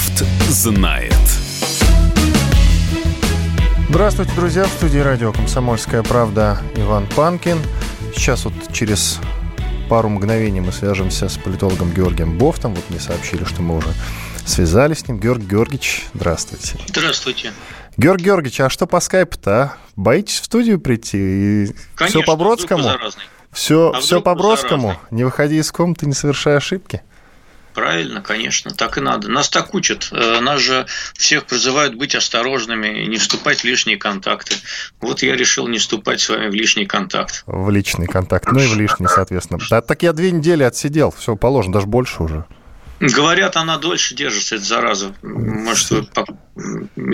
Бофт 0.00 0.24
знает. 0.48 1.14
Здравствуйте, 3.90 4.32
друзья. 4.34 4.64
В 4.64 4.68
студии 4.68 4.98
радио 4.98 5.30
«Комсомольская 5.30 6.02
правда» 6.02 6.58
Иван 6.76 7.06
Панкин. 7.14 7.58
Сейчас 8.14 8.46
вот 8.46 8.54
через 8.72 9.18
пару 9.90 10.08
мгновений 10.08 10.62
мы 10.62 10.72
свяжемся 10.72 11.28
с 11.28 11.36
политологом 11.36 11.92
Георгием 11.92 12.38
Бофтом. 12.38 12.74
Вот 12.74 12.84
мне 12.88 12.98
сообщили, 12.98 13.44
что 13.44 13.60
мы 13.60 13.76
уже 13.76 13.88
связались 14.46 15.00
с 15.00 15.08
ним. 15.08 15.20
Георгий 15.20 15.46
Георгиевич, 15.46 16.06
здравствуйте. 16.14 16.78
Здравствуйте. 16.86 17.52
Георгий 17.98 18.24
Георгиевич, 18.24 18.60
а 18.62 18.70
что 18.70 18.86
по 18.86 19.00
скайпу-то, 19.00 19.62
а? 19.62 19.76
Боитесь 19.96 20.40
в 20.40 20.44
студию 20.46 20.80
прийти? 20.80 21.18
И 21.18 21.74
Конечно, 21.94 22.22
все 22.22 22.26
по 22.26 22.36
Бродскому? 22.36 22.90
Все, 23.52 23.92
а 23.94 24.00
все 24.00 24.22
по 24.22 24.34
Бродскому? 24.34 24.96
Не 25.10 25.24
выходи 25.24 25.58
из 25.58 25.70
комнаты, 25.70 26.06
не 26.06 26.14
совершай 26.14 26.56
ошибки? 26.56 27.02
Правильно, 27.74 28.20
конечно, 28.20 28.70
так 28.72 28.98
и 28.98 29.00
надо. 29.00 29.28
Нас 29.28 29.48
так 29.48 29.74
учат. 29.74 30.08
Э, 30.12 30.40
нас 30.40 30.60
же 30.60 30.86
всех 31.14 31.46
призывают 31.46 31.94
быть 31.94 32.14
осторожными 32.14 33.02
и 33.02 33.06
не 33.06 33.16
вступать 33.16 33.60
в 33.60 33.64
лишние 33.64 33.96
контакты. 33.96 34.54
Вот 35.00 35.22
я 35.22 35.36
решил 35.36 35.68
не 35.68 35.78
вступать 35.78 36.20
с 36.20 36.28
вами 36.28 36.48
в 36.48 36.54
лишний 36.54 36.86
контакт. 36.86 37.44
В 37.46 37.70
личный 37.70 38.06
контакт, 38.06 38.50
ну 38.50 38.60
и 38.60 38.66
в 38.66 38.76
лишний, 38.76 39.06
соответственно. 39.06 39.60
Да, 39.70 39.80
так 39.80 40.02
я 40.02 40.12
две 40.12 40.30
недели 40.32 40.62
отсидел, 40.62 41.12
все 41.16 41.36
положено, 41.36 41.74
даже 41.74 41.86
больше 41.86 42.22
уже. 42.22 42.46
Говорят, 43.00 43.56
она 43.56 43.78
дольше 43.78 44.14
держится, 44.14 44.56
эта 44.56 44.64
зараза. 44.64 45.14
Может, 45.22 45.90
вы 45.90 46.04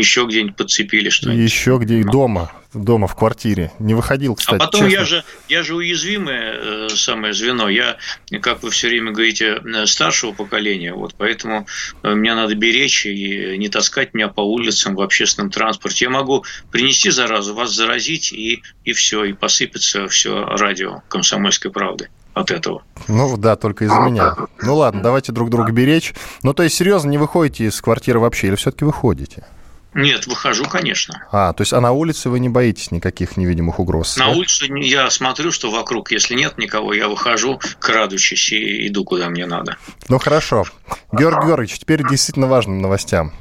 еще 0.01 0.27
где-нибудь 0.27 0.57
подцепили 0.57 1.11
что-нибудь. 1.11 1.45
Еще 1.45 1.79
где 1.81 1.99
ну. 1.99 2.11
дома, 2.11 2.53
дома 2.75 3.07
в 3.07 3.15
квартире. 3.15 3.71
Не 3.79 3.95
выходил, 3.95 4.33
а 4.33 4.37
кстати. 4.37 4.57
А 4.57 4.59
потом 4.67 4.81
честно. 4.83 4.97
я 4.97 5.05
же, 5.05 5.25
я 5.49 5.63
же 5.63 5.77
уязвимое 5.77 6.55
э, 6.55 6.89
самое 6.91 7.33
звено. 7.33 7.69
Я, 7.69 7.99
как 8.43 8.65
вы 8.65 8.71
все 8.71 8.89
время 8.89 9.13
говорите, 9.13 9.61
э, 9.65 9.87
старшего 9.87 10.33
поколения. 10.33 10.93
Вот 10.93 11.15
поэтому 11.17 11.69
э, 12.03 12.15
меня 12.15 12.35
надо 12.35 12.57
беречь 12.57 13.07
и 13.07 13.57
не 13.57 13.69
таскать 13.69 14.13
меня 14.13 14.27
по 14.27 14.41
улицам 14.41 14.97
в 14.97 15.01
общественном 15.01 15.51
транспорте. 15.51 16.07
Я 16.07 16.11
могу 16.11 16.45
принести 16.73 17.11
заразу, 17.11 17.55
вас 17.55 17.73
заразить 17.73 18.33
и, 18.33 18.63
и 18.85 18.93
все, 18.93 19.23
и 19.23 19.33
посыпется 19.33 20.09
все 20.09 20.45
радио 20.47 21.03
комсомольской 21.09 21.71
правды 21.71 22.09
от 22.37 22.51
этого. 22.51 22.83
Ну 23.09 23.39
да, 23.39 23.57
только 23.57 23.87
из-за 23.87 23.99
меня. 24.01 24.37
Ну 24.61 24.77
ладно, 24.77 25.03
давайте 25.03 25.33
друг 25.33 25.49
друга 25.49 25.73
беречь. 25.73 26.13
Ну 26.43 26.53
то 26.53 26.63
есть 26.63 26.77
серьезно, 26.77 27.09
не 27.09 27.17
выходите 27.17 27.65
из 27.65 27.81
квартиры 27.81 28.21
вообще 28.21 28.49
или 28.49 28.57
все-таки 28.57 28.85
выходите? 28.85 29.47
Нет, 29.95 30.27
выхожу, 30.27 30.67
конечно. 30.67 31.27
А, 31.33 31.55
то 31.55 31.63
есть 31.63 31.73
а 31.73 31.81
на 31.81 31.93
улице 31.93 32.29
вы 32.29 32.39
не 32.39 32.51
боитесь 32.51 32.91
никаких 32.91 33.39
невидимых 33.39 33.81
угроз? 33.81 34.19
На 34.19 34.27
да? 34.27 34.33
улице 34.33 34.67
я 34.67 35.09
смотрю, 35.09 35.51
что 35.51 35.71
вокруг, 35.71 36.13
если 36.13 36.35
нет 36.35 36.59
никого, 36.59 36.93
я 36.93 37.09
выхожу, 37.09 37.59
крадучись 37.79 38.53
и 38.53 38.89
иду, 38.89 39.05
куда 39.05 39.31
мне 39.31 39.47
надо. 39.47 39.79
Ну 40.11 40.19
хорошо. 40.19 40.65
Георгий 41.13 41.47
Георгиевич, 41.47 41.79
теперь 41.79 42.07
действительно 42.07 42.49
важным 42.49 42.83
новостям. 42.83 43.33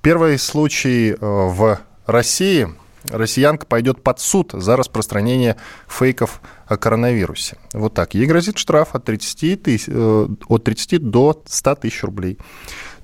Первый 0.00 0.38
случай 0.38 1.10
э, 1.10 1.16
в 1.20 1.78
России– 2.06 2.68
россиянка 3.04 3.66
пойдет 3.66 4.02
под 4.02 4.20
суд 4.20 4.52
за 4.52 4.76
распространение 4.76 5.56
фейков 5.88 6.40
о 6.66 6.76
коронавирусе. 6.76 7.56
Вот 7.72 7.94
так. 7.94 8.14
Ей 8.14 8.26
грозит 8.26 8.58
штраф 8.58 8.94
от 8.94 9.04
30, 9.04 9.62
тысяч, 9.62 9.84
э, 9.88 10.28
от 10.48 10.64
30 10.64 10.98
до 10.98 11.42
100 11.46 11.74
тысяч 11.76 12.02
рублей. 12.02 12.38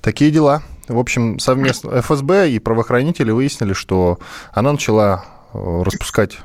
Такие 0.01 0.31
дела. 0.31 0.61
В 0.87 0.99
общем, 0.99 1.39
совместно 1.39 1.99
ФСБ 2.01 2.51
и 2.51 2.59
правоохранители 2.59 3.31
выяснили, 3.31 3.73
что 3.73 4.19
она 4.53 4.71
начала 4.71 5.25
э, 5.53 5.81
распускать 5.83 6.37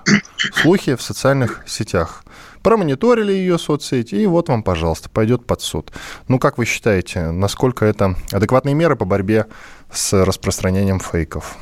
слухи 0.55 0.95
в 0.95 1.03
социальных 1.03 1.63
сетях. 1.67 2.25
Промониторили 2.63 3.33
ее 3.33 3.59
соцсети, 3.59 4.15
и 4.17 4.27
вот 4.27 4.49
вам, 4.49 4.63
пожалуйста, 4.63 5.09
пойдет 5.09 5.47
под 5.47 5.63
суд. 5.63 5.93
Ну, 6.29 6.39
как 6.39 6.59
вы 6.59 6.67
считаете, 6.67 7.31
насколько 7.31 7.87
это 7.87 8.17
адекватные 8.33 8.75
меры 8.75 8.97
по 8.97 9.07
борьбе 9.07 9.47
с 9.91 10.13
распространением 10.25 11.01
фейков? 11.01 11.57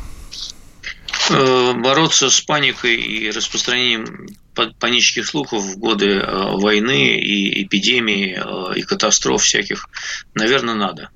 Э, 1.30 1.74
бороться 1.74 2.30
с 2.30 2.40
паникой 2.40 2.96
и 2.96 3.30
распространением 3.30 4.28
панических 4.78 5.26
слухов 5.26 5.62
в 5.62 5.78
годы 5.78 6.06
э, 6.06 6.56
войны 6.56 7.18
и 7.18 7.64
эпидемии 7.64 8.36
э, 8.36 8.78
и 8.78 8.82
катастроф 8.82 9.42
всяких, 9.42 9.88
наверное, 10.34 10.74
надо. 10.74 11.10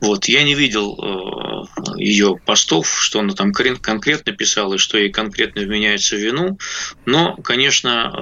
Вот. 0.00 0.26
Я 0.26 0.42
не 0.42 0.54
видел 0.54 0.98
э, 1.00 1.98
ее 1.98 2.36
постов, 2.44 3.02
что 3.02 3.20
она 3.20 3.34
там 3.34 3.52
конкретно 3.52 4.32
писала 4.32 4.74
и 4.74 4.78
что 4.78 4.98
ей 4.98 5.10
конкретно 5.10 5.62
вменяется 5.62 6.16
в 6.16 6.20
вину, 6.20 6.58
но, 7.06 7.36
конечно, 7.36 8.12
э, 8.12 8.20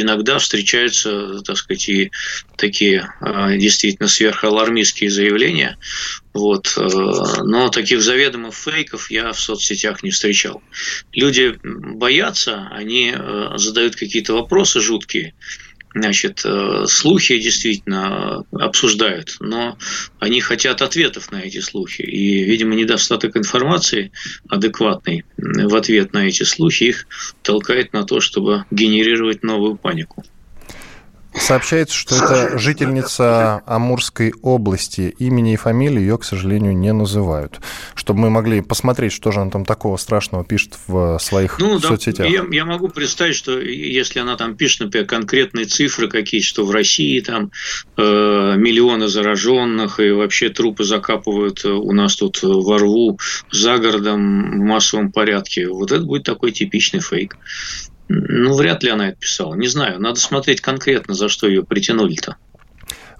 иногда 0.00 0.38
встречаются, 0.38 1.40
так 1.42 1.56
сказать, 1.56 1.88
и 1.88 2.10
такие 2.56 3.08
э, 3.20 3.56
действительно 3.56 4.08
сверхалармистские 4.08 5.10
заявления, 5.10 5.78
вот. 6.38 6.74
Э, 6.76 7.42
но 7.42 7.68
таких 7.68 8.00
заведомых 8.00 8.54
фейков 8.54 9.10
я 9.10 9.32
в 9.32 9.40
соцсетях 9.40 10.02
не 10.02 10.10
встречал. 10.10 10.62
Люди 11.12 11.58
боятся, 11.62 12.68
они 12.70 13.12
э, 13.14 13.50
задают 13.56 13.96
какие-то 13.96 14.34
вопросы 14.34 14.80
жуткие, 14.80 15.34
Значит, 15.94 16.42
э, 16.44 16.84
слухи 16.86 17.38
действительно 17.38 18.44
обсуждают, 18.52 19.36
но 19.40 19.78
они 20.18 20.40
хотят 20.40 20.82
ответов 20.82 21.30
на 21.32 21.40
эти 21.40 21.60
слухи. 21.60 22.02
И, 22.02 22.44
видимо, 22.44 22.74
недостаток 22.74 23.36
информации 23.36 24.12
адекватной 24.48 25.24
в 25.36 25.74
ответ 25.74 26.12
на 26.12 26.28
эти 26.28 26.42
слухи 26.42 26.84
их 26.84 27.06
толкает 27.42 27.92
на 27.92 28.04
то, 28.04 28.20
чтобы 28.20 28.64
генерировать 28.70 29.42
новую 29.42 29.78
панику. 29.78 30.24
Сообщается, 31.40 31.94
что 31.94 32.16
это 32.16 32.58
жительница 32.58 33.62
Амурской 33.66 34.32
области. 34.42 35.14
Имени 35.18 35.54
и 35.54 35.56
фамилии 35.56 36.00
ее, 36.00 36.18
к 36.18 36.24
сожалению, 36.24 36.76
не 36.76 36.92
называют. 36.92 37.60
Чтобы 37.94 38.20
мы 38.20 38.30
могли 38.30 38.60
посмотреть, 38.60 39.12
что 39.12 39.32
же 39.32 39.40
она 39.40 39.50
там 39.50 39.64
такого 39.64 39.96
страшного 39.96 40.44
пишет 40.44 40.74
в 40.86 41.18
своих 41.18 41.58
ну, 41.58 41.78
соцсетях. 41.80 42.26
Да, 42.26 42.32
я, 42.32 42.44
я 42.50 42.64
могу 42.64 42.88
представить, 42.88 43.34
что 43.34 43.58
если 43.58 44.18
она 44.18 44.36
там 44.36 44.56
пишет, 44.56 44.80
например, 44.80 45.06
конкретные 45.06 45.66
цифры 45.66 46.08
какие-то, 46.08 46.46
что 46.46 46.64
в 46.64 46.70
России 46.70 47.20
там 47.20 47.50
э, 47.96 48.02
миллионы 48.02 49.08
зараженных 49.08 50.00
и 50.00 50.10
вообще 50.10 50.48
трупы 50.50 50.84
закапывают 50.84 51.64
э, 51.64 51.70
у 51.70 51.92
нас 51.92 52.16
тут 52.16 52.40
во 52.42 52.78
рву 52.78 53.18
за 53.50 53.78
городом 53.78 54.60
в 54.60 54.64
массовом 54.64 55.12
порядке. 55.12 55.68
Вот 55.68 55.92
это 55.92 56.02
будет 56.02 56.24
такой 56.24 56.52
типичный 56.52 57.00
фейк. 57.00 57.36
Ну, 58.08 58.54
вряд 58.54 58.82
ли 58.82 58.90
она 58.90 59.10
это 59.10 59.18
писала. 59.18 59.54
Не 59.54 59.68
знаю. 59.68 60.00
Надо 60.00 60.18
смотреть 60.18 60.60
конкретно, 60.60 61.14
за 61.14 61.28
что 61.28 61.46
ее 61.46 61.62
притянули-то. 61.62 62.36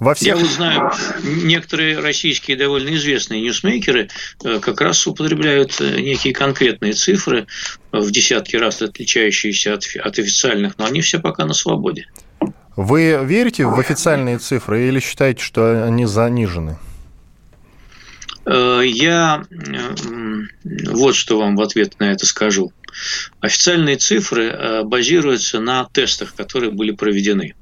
Во 0.00 0.14
всех... 0.14 0.28
Я 0.28 0.36
вот 0.36 0.48
знаю, 0.48 0.92
некоторые 1.24 1.98
российские 1.98 2.56
довольно 2.56 2.94
известные 2.94 3.42
ньюсмейкеры 3.42 4.08
э, 4.44 4.60
как 4.60 4.80
раз 4.80 5.04
употребляют 5.06 5.80
э, 5.80 6.00
некие 6.00 6.32
конкретные 6.32 6.92
цифры, 6.92 7.46
э, 7.92 7.98
в 7.98 8.10
десятки 8.12 8.54
раз 8.54 8.80
отличающиеся 8.80 9.74
от, 9.74 9.84
от 10.00 10.18
официальных, 10.18 10.78
но 10.78 10.86
они 10.86 11.00
все 11.00 11.18
пока 11.18 11.44
на 11.46 11.52
свободе. 11.52 12.06
Вы 12.76 13.20
верите 13.24 13.64
в 13.66 13.78
официальные 13.78 14.38
цифры 14.38 14.86
или 14.86 15.00
считаете, 15.00 15.42
что 15.42 15.84
они 15.84 16.06
занижены? 16.06 16.78
Я 18.46 19.44
вот 20.64 21.14
что 21.16 21.38
вам 21.38 21.56
в 21.56 21.60
ответ 21.60 21.98
на 21.98 22.12
это 22.12 22.24
скажу. 22.24 22.72
Официальные 23.40 23.96
цифры 23.96 24.46
э, 24.46 24.82
базируются 24.82 25.60
на 25.60 25.84
тестах, 25.84 26.34
которые 26.34 26.70
были 26.70 26.92
проведены. 26.92 27.54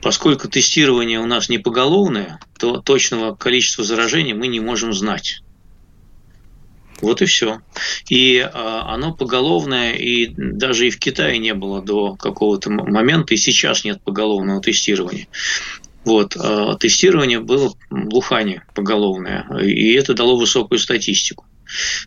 Поскольку 0.00 0.48
тестирование 0.48 1.20
у 1.20 1.26
нас 1.26 1.48
не 1.48 1.58
поголовное, 1.58 2.40
то 2.58 2.78
точного 2.78 3.34
количества 3.34 3.84
заражений 3.84 4.32
мы 4.32 4.46
не 4.46 4.60
можем 4.60 4.92
знать. 4.92 5.42
Вот 7.00 7.22
и 7.22 7.26
все. 7.26 7.60
И 8.08 8.36
э, 8.36 8.48
оно 8.52 9.14
поголовное, 9.14 9.92
и 9.92 10.32
даже 10.36 10.86
и 10.86 10.90
в 10.90 10.98
Китае 10.98 11.38
не 11.38 11.54
было 11.54 11.82
до 11.82 12.16
какого-то 12.16 12.70
момента, 12.70 13.34
и 13.34 13.36
сейчас 13.36 13.84
нет 13.84 14.00
поголовного 14.02 14.60
тестирования. 14.60 15.28
Вот. 16.04 16.36
Э, 16.36 16.76
тестирование 16.78 17.40
было 17.40 17.74
в 17.90 18.14
Ухане 18.14 18.64
поголовное, 18.74 19.46
и 19.60 19.92
это 19.92 20.14
дало 20.14 20.36
высокую 20.36 20.78
статистику. 20.78 21.46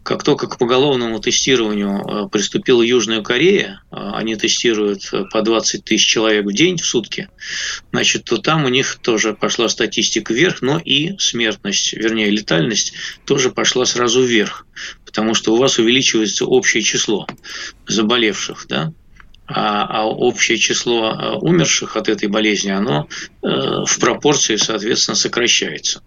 Как 0.04 0.24
только 0.24 0.48
к 0.48 0.58
поголовному 0.58 1.20
тестированию 1.20 2.00
э, 2.00 2.30
приступила 2.30 2.82
Южная 2.82 3.22
Корея, 3.22 3.82
э, 3.92 3.96
они 4.14 4.36
тестируют 4.36 5.10
э, 5.12 5.26
по 5.32 5.42
20 5.42 5.84
тысяч 5.84 6.06
человек 6.06 6.46
в 6.46 6.54
день, 6.54 6.78
в 6.78 6.86
сутки, 6.86 7.30
значит, 7.92 8.26
то 8.26 8.38
там 8.38 8.66
у 8.66 8.70
них 8.70 9.00
тоже 9.02 9.34
пошла 9.34 9.70
статистика 9.70 10.34
вверх, 10.34 10.62
но 10.62 10.80
и 10.80 11.18
смертность, 11.18 11.94
вернее, 11.94 12.30
летальность 12.30 12.94
тоже 13.26 13.50
пошла 13.50 13.86
сразу 13.86 14.22
вверх, 14.22 14.66
потому 15.06 15.34
что 15.34 15.54
у 15.54 15.58
вас 15.58 15.80
увеличивается 15.80 16.46
общее 16.46 16.84
число 16.84 17.28
заболевших, 17.88 18.66
да, 18.70 18.94
а, 19.48 20.02
а 20.02 20.06
общее 20.06 20.58
число 20.58 21.12
э, 21.12 21.36
умерших 21.38 21.96
от 21.96 22.10
этой 22.10 22.28
болезни, 22.28 22.70
оно 22.70 23.08
э, 23.42 23.48
в 23.86 24.00
пропорции, 24.00 24.58
соответственно, 24.58 25.16
сокращается. 25.16 26.04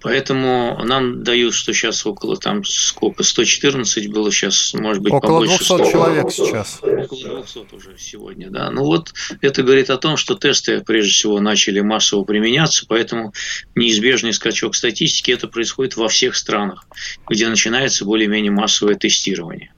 Поэтому 0.00 0.80
нам 0.84 1.24
дают, 1.24 1.54
что 1.54 1.72
сейчас 1.72 2.06
около 2.06 2.36
там 2.36 2.64
сколько, 2.64 3.24
114 3.24 4.08
было, 4.12 4.30
сейчас 4.30 4.72
может 4.74 5.02
быть 5.02 5.12
около 5.12 5.40
побольше. 5.40 5.64
Около 5.64 5.78
200 5.78 5.90
100, 5.90 5.90
человек 5.90 6.32
сейчас. 6.32 6.78
Около 6.82 7.42
200 7.42 7.74
уже 7.74 7.96
сегодня, 7.98 8.50
да. 8.50 8.70
Ну 8.70 8.84
вот 8.84 9.12
это 9.40 9.64
говорит 9.64 9.90
о 9.90 9.96
том, 9.96 10.16
что 10.16 10.36
тесты, 10.36 10.80
прежде 10.80 11.10
всего, 11.10 11.40
начали 11.40 11.80
массово 11.80 12.22
применяться, 12.22 12.86
поэтому 12.88 13.32
неизбежный 13.74 14.32
скачок 14.32 14.76
статистики, 14.76 15.32
это 15.32 15.48
происходит 15.48 15.96
во 15.96 16.08
всех 16.08 16.36
странах, 16.36 16.86
где 17.28 17.48
начинается 17.48 18.04
более-менее 18.04 18.52
массовое 18.52 18.94
тестирование. 18.94 19.72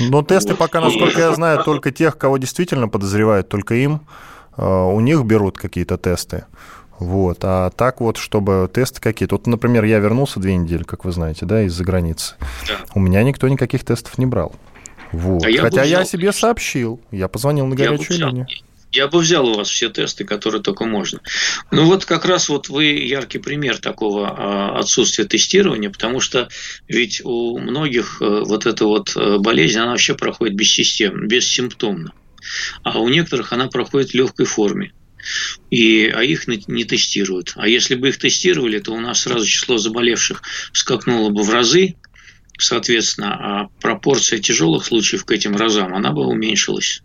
Но 0.00 0.22
тесты 0.22 0.54
пока, 0.54 0.80
насколько 0.80 1.20
я 1.20 1.34
знаю, 1.34 1.62
только 1.64 1.90
тех, 1.90 2.16
кого 2.16 2.38
действительно 2.38 2.88
подозревают, 2.88 3.48
только 3.48 3.74
им. 3.74 4.00
А, 4.56 4.86
у 4.86 5.00
них 5.00 5.24
берут 5.24 5.58
какие-то 5.58 5.96
тесты. 5.96 6.44
Вот. 6.98 7.38
А 7.42 7.70
так 7.70 8.00
вот, 8.00 8.16
чтобы 8.16 8.68
тесты 8.72 9.00
какие-то... 9.00 9.36
Вот, 9.36 9.46
например, 9.46 9.84
я 9.84 9.98
вернулся 9.98 10.40
две 10.40 10.56
недели, 10.56 10.82
как 10.82 11.04
вы 11.04 11.12
знаете, 11.12 11.46
да, 11.46 11.62
из-за 11.62 11.84
границы. 11.84 12.34
Да. 12.66 12.74
У 12.94 13.00
меня 13.00 13.22
никто 13.22 13.48
никаких 13.48 13.84
тестов 13.84 14.18
не 14.18 14.26
брал. 14.26 14.52
Вот. 15.12 15.44
А 15.44 15.50
я 15.50 15.62
Хотя 15.62 15.84
я 15.84 16.00
о 16.00 16.04
себе 16.04 16.32
сообщил. 16.32 17.00
Я 17.10 17.28
позвонил 17.28 17.66
на 17.66 17.76
горячую 17.76 18.18
линию. 18.18 18.46
Я 18.90 19.06
бы 19.06 19.18
взял 19.18 19.46
у 19.46 19.54
вас 19.54 19.68
все 19.68 19.90
тесты, 19.90 20.24
которые 20.24 20.62
только 20.62 20.84
можно. 20.84 21.20
Ну 21.70 21.84
вот 21.84 22.04
как 22.04 22.24
раз 22.24 22.48
вот 22.48 22.68
вы 22.68 22.84
яркий 22.86 23.38
пример 23.38 23.78
такого 23.78 24.28
а, 24.28 24.78
отсутствия 24.78 25.24
тестирования, 25.24 25.90
потому 25.90 26.20
что 26.20 26.48
ведь 26.86 27.20
у 27.22 27.58
многих 27.58 28.22
э, 28.22 28.24
вот 28.24 28.64
эта 28.64 28.86
вот 28.86 29.14
э, 29.14 29.38
болезнь, 29.38 29.78
она 29.78 29.90
вообще 29.90 30.14
проходит 30.14 30.56
бессистемно, 30.56 31.26
бессимптомно. 31.26 32.12
А 32.82 32.98
у 33.00 33.08
некоторых 33.08 33.52
она 33.52 33.66
проходит 33.68 34.10
в 34.10 34.14
легкой 34.14 34.46
форме. 34.46 34.92
И, 35.70 36.06
а 36.06 36.22
их 36.22 36.46
не 36.46 36.84
тестируют. 36.84 37.52
А 37.56 37.68
если 37.68 37.94
бы 37.94 38.08
их 38.08 38.18
тестировали, 38.18 38.78
то 38.78 38.92
у 38.92 39.00
нас 39.00 39.20
сразу 39.20 39.44
число 39.44 39.76
заболевших 39.76 40.42
скакнуло 40.72 41.28
бы 41.30 41.42
в 41.42 41.50
разы, 41.50 41.96
соответственно, 42.58 43.34
а 43.34 43.68
пропорция 43.80 44.38
тяжелых 44.38 44.84
случаев 44.84 45.24
к 45.24 45.30
этим 45.30 45.56
разам, 45.56 45.94
она 45.94 46.12
бы 46.12 46.24
уменьшилась. 46.26 47.02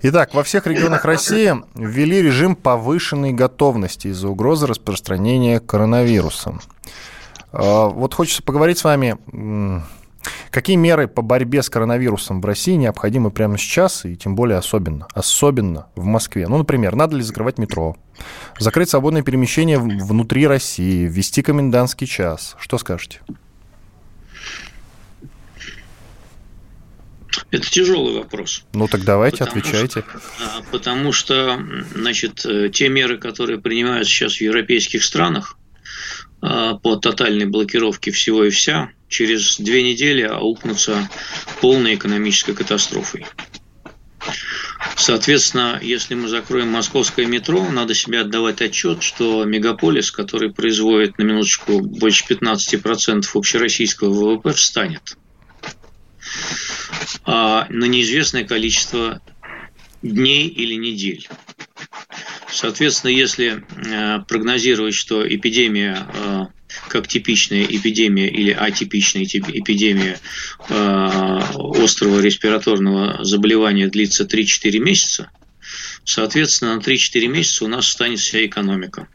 Итак, 0.00 0.32
во 0.32 0.44
всех 0.44 0.68
регионах 0.68 1.04
России 1.04 1.52
ввели 1.74 2.22
режим 2.22 2.54
повышенной 2.54 3.32
готовности 3.32 4.08
из-за 4.08 4.28
угрозы 4.28 4.68
распространения 4.68 5.58
коронавирусом. 5.58 6.60
А, 7.50 7.88
вот 7.88 8.14
хочется 8.14 8.44
поговорить 8.44 8.78
с 8.78 8.84
вами, 8.84 9.18
какие 10.50 10.76
меры 10.76 11.08
по 11.08 11.20
борьбе 11.20 11.64
с 11.64 11.68
коронавирусом 11.68 12.40
в 12.40 12.44
России 12.44 12.74
необходимы 12.74 13.32
прямо 13.32 13.58
сейчас, 13.58 14.04
и 14.04 14.14
тем 14.14 14.36
более 14.36 14.58
особенно, 14.58 15.08
особенно 15.14 15.88
в 15.96 16.04
Москве. 16.04 16.46
Ну, 16.46 16.58
например, 16.58 16.94
надо 16.94 17.16
ли 17.16 17.22
закрывать 17.22 17.58
метро, 17.58 17.96
закрыть 18.60 18.90
свободное 18.90 19.22
перемещение 19.22 19.80
внутри 19.80 20.46
России, 20.46 21.08
ввести 21.08 21.42
комендантский 21.42 22.06
час. 22.06 22.54
Что 22.60 22.78
скажете? 22.78 23.18
Это 27.50 27.70
тяжелый 27.70 28.14
вопрос. 28.14 28.64
Ну 28.72 28.88
так 28.88 29.04
давайте, 29.04 29.38
потому 29.38 29.60
отвечайте. 29.60 30.00
Что, 30.00 30.20
а, 30.40 30.62
потому 30.70 31.12
что, 31.12 31.62
значит, 31.94 32.44
э, 32.44 32.70
те 32.70 32.88
меры, 32.88 33.18
которые 33.18 33.60
принимаются 33.60 34.12
сейчас 34.12 34.36
в 34.36 34.40
европейских 34.40 35.04
странах 35.04 35.56
а, 36.40 36.74
по 36.74 36.96
тотальной 36.96 37.46
блокировке 37.46 38.10
всего 38.10 38.44
и 38.44 38.50
вся, 38.50 38.90
через 39.08 39.58
две 39.58 39.82
недели 39.82 40.22
аукнутся 40.22 41.08
полной 41.60 41.94
экономической 41.94 42.54
катастрофой. 42.54 43.26
Соответственно, 44.96 45.78
если 45.80 46.14
мы 46.14 46.28
закроем 46.28 46.68
московское 46.68 47.26
метро, 47.26 47.68
надо 47.70 47.94
себе 47.94 48.20
отдавать 48.20 48.60
отчет, 48.60 49.02
что 49.02 49.44
мегаполис, 49.44 50.10
который 50.10 50.52
производит 50.52 51.18
на 51.18 51.22
минуточку 51.22 51.80
больше 51.80 52.24
15% 52.28 53.24
общероссийского 53.34 54.12
ВВП, 54.12 54.52
встанет. 54.52 55.16
А, 57.24 57.66
на 57.70 57.84
неизвестное 57.84 58.44
количество 58.44 59.20
дней 60.02 60.48
или 60.48 60.74
недель. 60.74 61.28
Соответственно, 62.50 63.10
если 63.10 63.64
э, 63.76 64.20
прогнозировать, 64.26 64.94
что 64.94 65.26
эпидемия, 65.26 66.06
э, 66.14 66.46
как 66.88 67.06
типичная 67.06 67.64
эпидемия 67.64 68.28
или 68.28 68.50
атипичная 68.52 69.24
эпидемия 69.24 70.18
э, 70.68 71.40
острого 71.82 72.20
респираторного 72.20 73.24
заболевания 73.24 73.88
длится 73.88 74.24
3-4 74.24 74.78
месяца, 74.78 75.30
соответственно, 76.04 76.76
на 76.76 76.80
3-4 76.80 77.26
месяца 77.26 77.64
у 77.64 77.68
нас 77.68 77.88
останется 77.88 78.26
вся 78.26 78.46
экономика. 78.46 79.08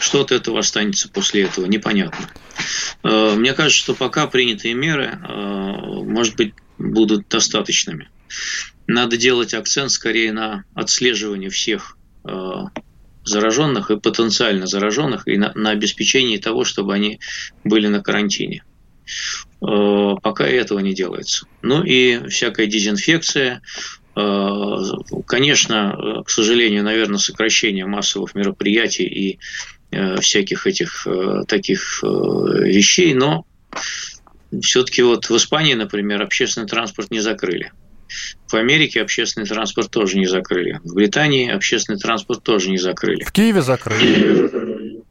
Что 0.00 0.22
от 0.22 0.32
этого 0.32 0.60
останется 0.60 1.08
после 1.08 1.42
этого, 1.42 1.66
непонятно. 1.66 2.30
Мне 3.02 3.52
кажется, 3.52 3.78
что 3.78 3.94
пока 3.94 4.26
принятые 4.26 4.74
меры, 4.74 5.18
может 5.26 6.34
быть, 6.36 6.54
будут 6.80 7.28
достаточными. 7.28 8.08
Надо 8.86 9.16
делать 9.16 9.54
акцент 9.54 9.90
скорее 9.90 10.32
на 10.32 10.64
отслеживание 10.74 11.50
всех 11.50 11.96
э, 12.24 12.30
зараженных 13.24 13.90
и 13.90 14.00
потенциально 14.00 14.66
зараженных 14.66 15.28
и 15.28 15.36
на, 15.36 15.52
на 15.54 15.70
обеспечении 15.70 16.38
того, 16.38 16.64
чтобы 16.64 16.94
они 16.94 17.20
были 17.62 17.86
на 17.86 18.02
карантине. 18.02 18.64
Э, 19.62 20.14
пока 20.22 20.46
этого 20.46 20.80
не 20.80 20.94
делается. 20.94 21.46
Ну 21.62 21.84
и 21.84 22.26
всякая 22.28 22.66
дезинфекция, 22.66 23.62
э, 24.16 24.76
Конечно, 25.26 26.22
к 26.26 26.30
сожалению, 26.30 26.82
наверное, 26.82 27.18
сокращение 27.18 27.86
массовых 27.86 28.34
мероприятий 28.34 29.04
и 29.04 29.38
всяких 30.20 30.66
этих 30.66 31.06
таких 31.48 32.02
вещей, 32.02 33.14
но 33.14 33.44
все-таки 34.62 35.02
вот 35.02 35.28
в 35.28 35.36
Испании, 35.36 35.74
например, 35.74 36.22
общественный 36.22 36.66
транспорт 36.66 37.10
не 37.10 37.20
закрыли. 37.20 37.72
В 38.48 38.54
Америке 38.54 39.02
общественный 39.02 39.46
транспорт 39.46 39.90
тоже 39.90 40.18
не 40.18 40.26
закрыли. 40.26 40.80
В 40.84 40.94
Британии 40.94 41.50
общественный 41.50 41.98
транспорт 41.98 42.42
тоже 42.42 42.70
не 42.70 42.78
закрыли. 42.78 43.22
В 43.22 43.32
Киеве 43.32 43.62
закрыли. 43.62 45.02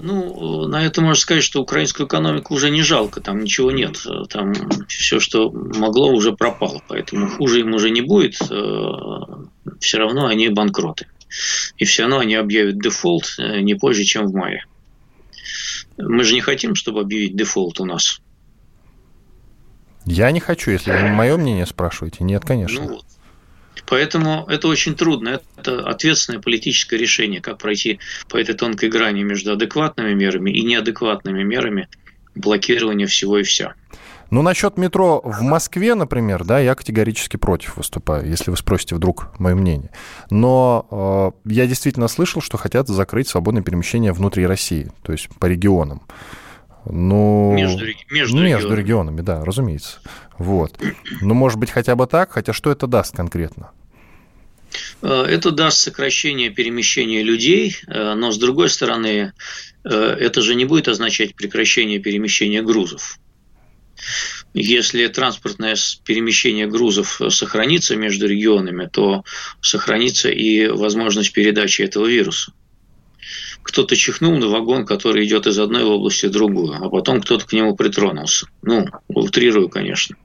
Ну, 0.00 0.66
на 0.68 0.86
это 0.86 1.00
можно 1.00 1.20
сказать, 1.20 1.42
что 1.42 1.60
украинскую 1.60 2.06
экономику 2.06 2.54
уже 2.54 2.70
не 2.70 2.82
жалко, 2.82 3.20
там 3.20 3.40
ничего 3.40 3.70
нет. 3.70 3.98
Там 4.30 4.54
все, 4.86 5.18
что 5.18 5.50
могло, 5.50 6.12
уже 6.12 6.32
пропало. 6.32 6.82
Поэтому 6.88 7.28
хуже 7.28 7.60
им 7.60 7.74
уже 7.74 7.90
не 7.90 8.00
будет. 8.00 8.36
Э, 8.50 9.20
все 9.80 9.98
равно 9.98 10.26
они 10.26 10.48
банкроты. 10.48 11.06
И 11.76 11.84
все 11.84 12.02
равно 12.02 12.20
они 12.20 12.34
объявят 12.34 12.80
дефолт 12.80 13.34
э, 13.38 13.60
не 13.60 13.74
позже, 13.74 14.04
чем 14.04 14.26
в 14.26 14.34
мае. 14.34 14.64
Мы 15.98 16.24
же 16.24 16.34
не 16.34 16.40
хотим, 16.40 16.74
чтобы 16.74 17.00
объявить 17.00 17.36
дефолт 17.36 17.80
у 17.80 17.84
нас. 17.84 18.20
Я 20.06 20.30
не 20.30 20.40
хочу, 20.40 20.70
если 20.70 20.92
вы 20.92 21.08
мое 21.08 21.36
мнение 21.36 21.66
спрашиваете. 21.66 22.24
Нет, 22.24 22.44
конечно. 22.44 22.80
Ну 22.80 22.88
вот. 22.88 23.04
Поэтому 23.86 24.46
это 24.48 24.68
очень 24.68 24.94
трудно. 24.94 25.40
Это 25.56 25.86
ответственное 25.86 26.40
политическое 26.40 26.96
решение, 26.96 27.40
как 27.40 27.58
пройти 27.58 28.00
по 28.28 28.36
этой 28.36 28.54
тонкой 28.54 28.90
грани 28.90 29.22
между 29.22 29.52
адекватными 29.52 30.14
мерами 30.14 30.50
и 30.50 30.62
неадекватными 30.62 31.42
мерами 31.42 31.88
блокирования 32.34 33.06
всего 33.06 33.38
и 33.38 33.42
вся. 33.42 33.74
Ну, 34.30 34.42
насчет 34.42 34.76
метро 34.76 35.22
в 35.24 35.40
Москве, 35.40 35.94
например, 35.94 36.44
да, 36.44 36.58
я 36.58 36.74
категорически 36.74 37.36
против 37.38 37.76
выступаю, 37.76 38.28
если 38.28 38.50
вы 38.50 38.56
спросите 38.56 38.94
вдруг 38.94 39.28
мое 39.38 39.54
мнение. 39.54 39.90
Но 40.30 41.32
э, 41.46 41.50
я 41.50 41.66
действительно 41.66 42.08
слышал, 42.08 42.42
что 42.42 42.58
хотят 42.58 42.88
закрыть 42.88 43.28
свободное 43.28 43.62
перемещение 43.62 44.12
внутри 44.12 44.46
России, 44.46 44.90
то 45.02 45.12
есть 45.12 45.28
по 45.38 45.46
регионам. 45.46 46.02
Ну, 46.84 47.54
между, 47.54 47.84
между, 48.10 48.36
ну, 48.36 48.42
между 48.42 48.68
регионами. 48.74 48.80
регионами, 48.80 49.20
да, 49.22 49.44
разумеется. 49.44 50.00
Вот. 50.36 50.78
Ну, 51.20 51.34
может 51.34 51.58
быть, 51.58 51.70
хотя 51.70 51.96
бы 51.96 52.06
так, 52.06 52.32
хотя 52.32 52.52
что 52.52 52.70
это 52.70 52.86
даст 52.86 53.16
конкретно? 53.16 53.70
Э, 55.02 55.22
это 55.22 55.50
даст 55.50 55.78
сокращение 55.78 56.50
перемещения 56.50 57.22
людей, 57.22 57.76
э, 57.86 58.14
но 58.14 58.30
с 58.30 58.38
другой 58.38 58.68
стороны, 58.70 59.32
э, 59.84 59.90
это 59.90 60.42
же 60.42 60.54
не 60.54 60.64
будет 60.64 60.88
означать 60.88 61.34
прекращение 61.34 61.98
перемещения 61.98 62.62
грузов. 62.62 63.18
Если 64.54 65.06
транспортное 65.08 65.76
перемещение 66.04 66.66
грузов 66.66 67.20
сохранится 67.28 67.96
между 67.96 68.26
регионами, 68.26 68.86
то 68.86 69.24
сохранится 69.60 70.30
и 70.30 70.66
возможность 70.68 71.32
передачи 71.32 71.82
этого 71.82 72.06
вируса. 72.06 72.52
Кто-то 73.62 73.96
чихнул 73.96 74.36
на 74.38 74.48
вагон, 74.48 74.86
который 74.86 75.26
идет 75.26 75.46
из 75.46 75.58
одной 75.58 75.84
области 75.84 76.26
в 76.26 76.30
другую, 76.30 76.74
а 76.74 76.88
потом 76.88 77.20
кто-то 77.20 77.44
к 77.46 77.52
нему 77.52 77.76
притронулся. 77.76 78.46
Ну, 78.62 78.86
утрирую, 79.08 79.68
конечно. 79.68 80.16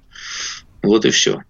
Вот 0.82 1.06
и 1.06 1.10
все. 1.10 1.42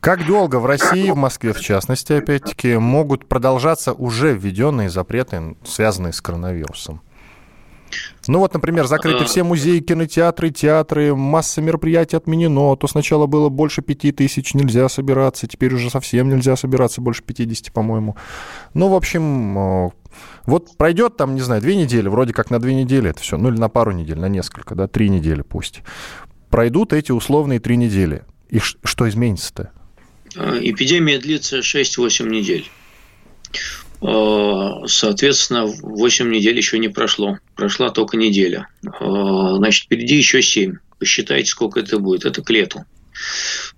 Как 0.00 0.26
долго 0.26 0.56
в 0.56 0.66
России, 0.66 1.10
в 1.10 1.16
Москве 1.16 1.54
в 1.54 1.60
частности, 1.60 2.12
опять-таки, 2.12 2.76
могут 2.76 3.26
продолжаться 3.26 3.94
уже 3.94 4.34
введенные 4.34 4.90
запреты, 4.90 5.56
связанные 5.64 6.12
с 6.12 6.20
коронавирусом? 6.20 7.00
Ну 8.26 8.38
вот, 8.38 8.54
например, 8.54 8.86
закрыты 8.86 9.24
а... 9.24 9.26
все 9.26 9.42
музеи, 9.42 9.80
кинотеатры, 9.80 10.50
театры, 10.50 11.14
масса 11.14 11.60
мероприятий 11.60 12.16
отменено. 12.16 12.76
То 12.76 12.86
сначала 12.86 13.26
было 13.26 13.48
больше 13.48 13.82
пяти 13.82 14.12
тысяч, 14.12 14.54
нельзя 14.54 14.88
собираться, 14.88 15.46
теперь 15.46 15.74
уже 15.74 15.90
совсем 15.90 16.28
нельзя 16.28 16.56
собираться, 16.56 17.00
больше 17.00 17.22
50, 17.22 17.72
по-моему. 17.72 18.16
Ну, 18.72 18.88
в 18.88 18.94
общем, 18.94 19.58
э, 19.58 19.90
вот 20.46 20.76
пройдет 20.76 21.16
там, 21.16 21.34
не 21.34 21.40
знаю, 21.40 21.60
две 21.60 21.76
недели, 21.76 22.08
вроде 22.08 22.32
как 22.32 22.50
на 22.50 22.58
две 22.58 22.74
недели 22.74 23.10
это 23.10 23.20
все, 23.20 23.36
ну 23.36 23.48
или 23.48 23.58
на 23.58 23.68
пару 23.68 23.92
недель, 23.92 24.18
на 24.18 24.28
несколько, 24.28 24.74
да, 24.74 24.88
три 24.88 25.08
недели 25.08 25.42
пусть. 25.42 25.82
Пройдут 26.50 26.92
эти 26.92 27.12
условные 27.12 27.60
три 27.60 27.76
недели. 27.76 28.24
И 28.48 28.58
что 28.58 29.08
изменится-то? 29.08 29.72
Э, 30.36 30.58
эпидемия 30.60 31.18
длится 31.18 31.58
6-8 31.58 32.28
недель. 32.28 32.70
Э, 34.06 34.86
соответственно, 34.86 35.64
8 35.66 36.30
недель 36.30 36.56
еще 36.56 36.78
не 36.78 36.88
прошло. 36.88 37.38
Прошла 37.56 37.90
только 37.90 38.16
неделя. 38.16 38.68
Э, 38.84 39.54
значит, 39.56 39.84
впереди 39.84 40.16
еще 40.16 40.42
7. 40.42 40.76
Посчитайте, 40.98 41.48
сколько 41.48 41.80
это 41.80 41.98
будет. 41.98 42.24
Это 42.24 42.42
к 42.42 42.50
лету. 42.50 42.84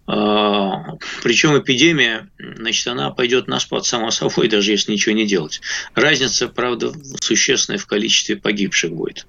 Причем 0.07 1.59
эпидемия, 1.59 2.31
значит, 2.39 2.87
она 2.87 3.11
пойдет 3.11 3.49
на 3.49 3.61
спад 3.61 3.85
сама 3.85 4.11
собой, 4.11 4.49
даже 4.49 4.71
если 4.71 4.93
ничего 4.93 5.15
не 5.15 5.27
делать. 5.27 5.61
Разница, 5.95 6.49
правда, 6.49 6.93
существенная 7.21 7.79
в 7.79 7.87
количестве 7.87 8.37
погибших 8.37 8.93
будет. 8.93 9.27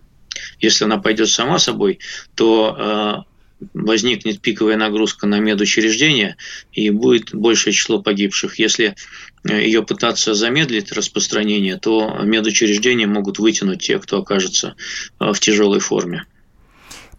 Если 0.60 0.86
она 0.86 0.98
пойдет 0.98 1.30
сама 1.30 1.60
собой, 1.60 2.00
то 2.36 3.26
возникнет 3.74 4.42
пиковая 4.42 4.78
нагрузка 4.78 5.28
на 5.28 5.40
медучреждения 5.40 6.38
и 6.72 6.90
будет 6.90 7.34
большее 7.34 7.74
число 7.74 8.02
погибших. 8.02 8.60
Если 8.60 8.96
э, 9.44 9.64
ее 9.64 9.84
пытаться 9.84 10.34
замедлить 10.34 10.92
распространение, 10.92 11.78
то 11.78 12.20
медучреждения 12.22 13.08
могут 13.08 13.40
вытянуть 13.40 13.82
те, 13.82 14.00
кто 14.00 14.20
окажется 14.20 14.76
э, 15.20 15.32
в 15.32 15.40
тяжелой 15.40 15.80
форме. 15.80 16.26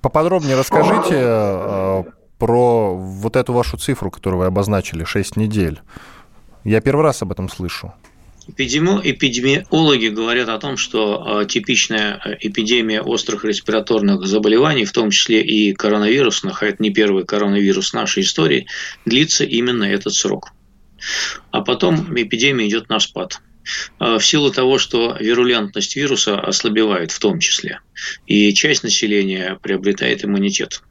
Поподробнее 0.01 0.57
расскажите 0.57 1.15
э, 1.15 2.05
про 2.39 2.95
вот 2.95 3.37
эту 3.37 3.53
вашу 3.53 3.77
цифру, 3.77 4.11
которую 4.11 4.41
вы 4.41 4.47
обозначили, 4.47 5.05
6 5.05 5.37
недель. 5.37 5.81
Я 6.65 6.81
первый 6.81 7.03
раз 7.03 7.23
об 7.23 7.33
этом 7.33 7.49
слышу. 7.49 7.93
Эпидеми... 8.49 9.01
Эпидемиологи 9.05 10.09
говорят 10.09 10.49
о 10.49 10.59
том, 10.59 10.77
что 10.77 11.41
а, 11.41 11.45
типичная 11.45 12.21
э, 12.25 12.37
эпидемия 12.41 13.03
острых 13.03 13.45
респираторных 13.45 14.27
заболеваний, 14.27 14.85
в 14.85 14.93
том 14.93 15.11
числе 15.11 15.43
и 15.43 15.75
коронавирусных, 15.75 16.63
а 16.63 16.67
это 16.67 16.83
не 16.83 16.91
первый 16.91 17.25
коронавирус 17.25 17.93
нашей 17.93 18.23
истории, 18.23 18.67
длится 19.05 19.45
именно 19.45 19.85
этот 19.85 20.15
срок. 20.15 20.53
А 21.51 21.61
потом 21.61 22.19
эпидемия 22.19 22.67
идет 22.67 22.89
на 22.89 23.01
спад 23.01 23.41
а, 23.99 24.19
в 24.19 24.25
силу 24.25 24.51
того, 24.51 24.79
что 24.79 25.17
вирулентность 25.21 25.95
вируса 25.95 26.41
ослабевает 26.41 27.11
в 27.13 27.19
том 27.19 27.41
числе, 27.41 27.81
и 28.27 28.55
часть 28.55 28.83
населения 28.83 29.59
приобретает 29.61 30.25
иммунитет. 30.25 30.83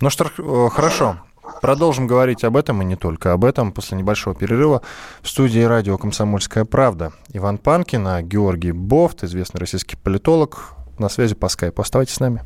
Ну 0.00 0.10
что, 0.10 0.30
э, 0.36 0.68
хорошо. 0.70 1.20
Продолжим 1.62 2.08
говорить 2.08 2.42
об 2.42 2.56
этом 2.56 2.82
и 2.82 2.84
не 2.84 2.96
только 2.96 3.32
об 3.32 3.44
этом 3.44 3.70
после 3.70 3.96
небольшого 3.96 4.34
перерыва 4.34 4.82
в 5.22 5.28
студии 5.28 5.60
радио 5.60 5.96
«Комсомольская 5.96 6.64
правда». 6.64 7.12
Иван 7.32 7.56
Панкин, 7.56 8.04
а 8.08 8.20
Георгий 8.20 8.72
Бофт, 8.72 9.22
известный 9.22 9.60
российский 9.60 9.94
политолог, 9.94 10.74
на 10.98 11.08
связи 11.08 11.36
по 11.36 11.48
скайпу. 11.48 11.80
Оставайтесь 11.80 12.14
с 12.14 12.20
нами. 12.20 12.42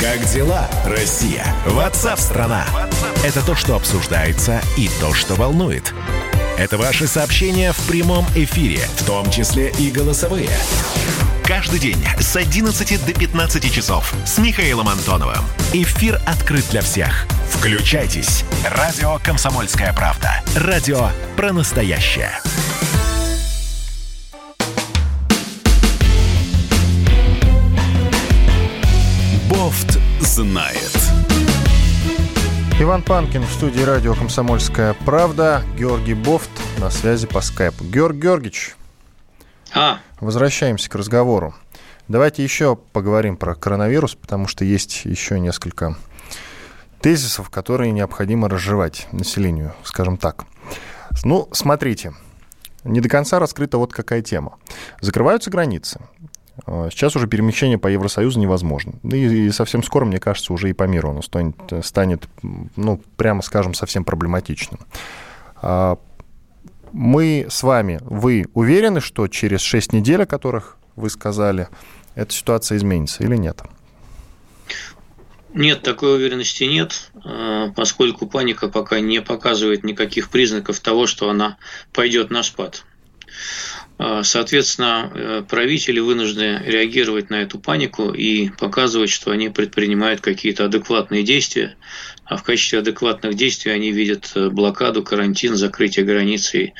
Как 0.00 0.24
дела, 0.32 0.68
Россия? 0.86 1.44
Ватсап-страна! 1.66 2.64
Это 3.26 3.44
то, 3.44 3.54
что 3.54 3.76
обсуждается 3.76 4.62
и 4.78 4.88
то, 4.98 5.12
что 5.12 5.34
волнует. 5.34 5.92
Это 6.56 6.78
ваши 6.78 7.06
сообщения 7.06 7.72
в 7.72 7.88
прямом 7.88 8.24
эфире, 8.34 8.78
в 8.96 9.06
том 9.06 9.30
числе 9.30 9.70
и 9.78 9.90
голосовые. 9.90 10.48
Каждый 11.54 11.80
день 11.80 12.02
с 12.18 12.34
11 12.34 13.04
до 13.04 13.12
15 13.12 13.70
часов 13.70 14.14
с 14.24 14.38
Михаилом 14.38 14.88
Антоновым. 14.88 15.44
Эфир 15.74 16.18
открыт 16.26 16.64
для 16.70 16.80
всех. 16.80 17.26
Включайтесь. 17.50 18.44
Радио 18.64 19.18
«Комсомольская 19.22 19.92
правда». 19.92 20.42
Радио 20.56 21.10
про 21.36 21.52
настоящее. 21.52 22.30
Бофт 29.50 29.98
знает. 30.20 30.98
Иван 32.80 33.02
Панкин 33.02 33.42
в 33.42 33.52
студии 33.52 33.82
радио 33.82 34.14
«Комсомольская 34.14 34.96
правда». 35.04 35.62
Георгий 35.76 36.14
Бофт 36.14 36.48
на 36.78 36.88
связи 36.88 37.26
по 37.26 37.42
скайпу. 37.42 37.84
Георг 37.84 38.16
Георгиевич, 38.16 38.74
а. 39.74 39.98
Возвращаемся 40.20 40.90
к 40.90 40.94
разговору. 40.94 41.54
Давайте 42.08 42.42
еще 42.42 42.76
поговорим 42.76 43.36
про 43.36 43.54
коронавирус, 43.54 44.14
потому 44.14 44.46
что 44.46 44.64
есть 44.64 45.04
еще 45.04 45.38
несколько 45.40 45.96
тезисов, 47.00 47.50
которые 47.50 47.92
необходимо 47.92 48.48
разжевать 48.48 49.08
населению, 49.12 49.74
скажем 49.82 50.16
так. 50.16 50.44
Ну, 51.24 51.48
смотрите, 51.52 52.14
не 52.84 53.00
до 53.00 53.08
конца 53.08 53.38
раскрыта 53.38 53.78
вот 53.78 53.92
какая 53.92 54.22
тема. 54.22 54.58
Закрываются 55.00 55.50
границы. 55.50 56.00
А, 56.66 56.88
сейчас 56.90 57.16
уже 57.16 57.26
перемещение 57.26 57.78
по 57.78 57.88
Евросоюзу 57.88 58.40
невозможно. 58.40 58.94
И, 59.04 59.46
и 59.46 59.50
совсем 59.50 59.82
скоро, 59.82 60.04
мне 60.04 60.18
кажется, 60.18 60.52
уже 60.52 60.70
и 60.70 60.72
по 60.72 60.84
миру 60.84 61.10
оно 61.10 61.22
станет, 61.22 61.56
станет 61.82 62.28
ну, 62.76 63.00
прямо 63.16 63.42
скажем, 63.42 63.74
совсем 63.74 64.04
проблематичным. 64.04 64.80
А, 66.92 66.96
мы 66.96 67.46
с 67.48 67.62
вами, 67.62 67.98
вы 68.02 68.46
уверены, 68.54 69.00
что 69.00 69.28
через 69.28 69.60
6 69.60 69.92
недель, 69.92 70.22
о 70.22 70.26
которых 70.26 70.76
вы 70.96 71.10
сказали, 71.10 71.68
эта 72.14 72.32
ситуация 72.32 72.78
изменится 72.78 73.24
или 73.24 73.36
нет? 73.36 73.62
Нет, 75.54 75.82
такой 75.82 76.16
уверенности 76.16 76.64
нет, 76.64 77.10
э, 77.24 77.72
поскольку 77.76 78.26
паника 78.26 78.68
пока 78.68 79.00
не 79.00 79.20
показывает 79.20 79.84
никаких 79.84 80.30
признаков 80.30 80.80
того, 80.80 81.06
что 81.06 81.28
она 81.28 81.58
пойдет 81.92 82.30
на 82.30 82.42
спад. 82.42 82.84
Э, 83.98 84.22
соответственно, 84.24 85.10
э, 85.14 85.42
правители 85.46 86.00
вынуждены 86.00 86.62
реагировать 86.64 87.28
на 87.28 87.42
эту 87.42 87.58
панику 87.58 88.12
и 88.12 88.48
показывать, 88.48 89.10
что 89.10 89.30
они 89.30 89.50
предпринимают 89.50 90.22
какие-то 90.22 90.64
адекватные 90.64 91.22
действия, 91.22 91.76
а 92.32 92.36
в 92.36 92.42
качестве 92.42 92.78
адекватных 92.78 93.34
действий 93.34 93.72
они 93.72 93.92
видят 93.92 94.32
блокаду, 94.34 95.02
карантин, 95.02 95.56
закрытие 95.56 96.04
границы, 96.04 96.72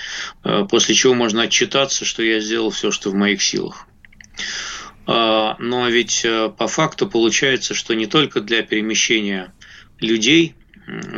после 0.70 0.94
чего 0.94 1.14
можно 1.14 1.42
отчитаться, 1.42 2.04
что 2.04 2.22
я 2.22 2.40
сделал 2.40 2.70
все, 2.70 2.90
что 2.90 3.10
в 3.10 3.14
моих 3.14 3.42
силах. 3.42 3.86
А, 5.06 5.56
но 5.58 5.88
ведь 5.88 6.24
э, 6.24 6.48
по 6.56 6.68
факту 6.68 7.08
получается, 7.08 7.74
что 7.74 7.94
не 7.94 8.06
только 8.06 8.40
для 8.40 8.62
перемещения 8.62 9.52
людей 10.00 10.54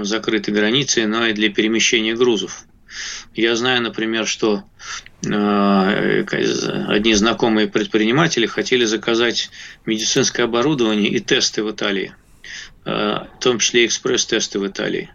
закрыты 0.01 0.53
границы, 0.53 1.07
но 1.07 1.27
и 1.27 1.33
для 1.33 1.51
перемещения 1.51 2.15
грузов. 2.15 2.65
Я 3.35 3.57
знаю, 3.57 3.83
например, 3.83 4.27
что 4.27 4.65
э, 5.25 6.25
одни 6.89 7.15
знакомые 7.15 7.67
предприниматели 7.67 8.47
хотели 8.47 8.85
заказать 8.85 9.51
медицинское 9.85 10.45
оборудование 10.45 11.11
и 11.11 11.19
тесты 11.19 11.65
в 11.65 11.71
Италии, 11.71 12.15
э, 12.15 12.24
в 12.85 13.29
том 13.41 13.59
числе 13.59 13.87
экспресс-тесты 13.87 14.59
в 14.59 14.67
Италии 14.67 15.11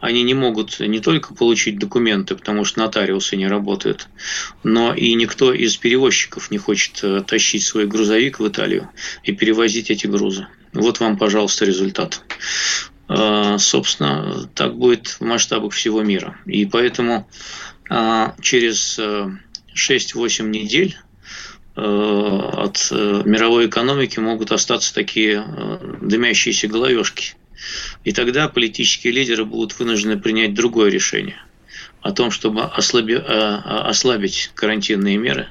они 0.00 0.22
не 0.22 0.34
могут 0.34 0.78
не 0.80 1.00
только 1.00 1.34
получить 1.34 1.78
документы, 1.78 2.36
потому 2.36 2.64
что 2.64 2.80
нотариусы 2.80 3.36
не 3.36 3.48
работают, 3.48 4.08
но 4.62 4.94
и 4.94 5.14
никто 5.14 5.52
из 5.52 5.76
перевозчиков 5.76 6.50
не 6.50 6.58
хочет 6.58 7.00
э, 7.02 7.22
тащить 7.26 7.64
свой 7.64 7.86
грузовик 7.86 8.38
в 8.38 8.46
Италию 8.46 8.90
и 9.24 9.32
перевозить 9.32 9.90
эти 9.90 10.06
грузы. 10.06 10.46
Вот 10.72 11.00
вам, 11.00 11.18
пожалуйста, 11.18 11.64
результат. 11.64 12.22
Э, 13.08 13.56
собственно, 13.58 14.48
так 14.54 14.76
будет 14.76 15.08
в 15.08 15.20
масштабах 15.22 15.72
всего 15.72 16.02
мира. 16.02 16.38
И 16.46 16.64
поэтому 16.64 17.28
э, 17.90 18.28
через 18.40 19.00
6-8 19.74 20.42
недель 20.44 20.96
от 21.78 22.90
мировой 22.90 23.66
экономики 23.66 24.18
могут 24.18 24.52
остаться 24.52 24.92
такие 24.94 25.44
дымящиеся 26.00 26.68
головешки– 26.68 27.34
и 28.04 28.12
тогда 28.12 28.48
политические 28.48 29.12
лидеры 29.12 29.44
будут 29.44 29.78
вынуждены 29.78 30.18
принять 30.18 30.54
другое 30.54 30.90
решение 30.90 31.40
о 32.00 32.12
том, 32.12 32.30
чтобы 32.30 32.62
ослаби, 32.62 33.14
ослабить 33.14 34.52
карантинные 34.54 35.16
меры, 35.18 35.48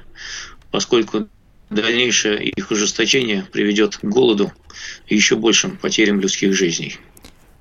поскольку 0.70 1.28
дальнейшее 1.68 2.42
их 2.42 2.70
ужесточение 2.70 3.46
приведет 3.52 3.98
к 3.98 4.04
голоду 4.04 4.52
и 5.06 5.14
еще 5.14 5.36
большим 5.36 5.76
потерям 5.76 6.20
людских 6.20 6.54
жизней. 6.54 6.96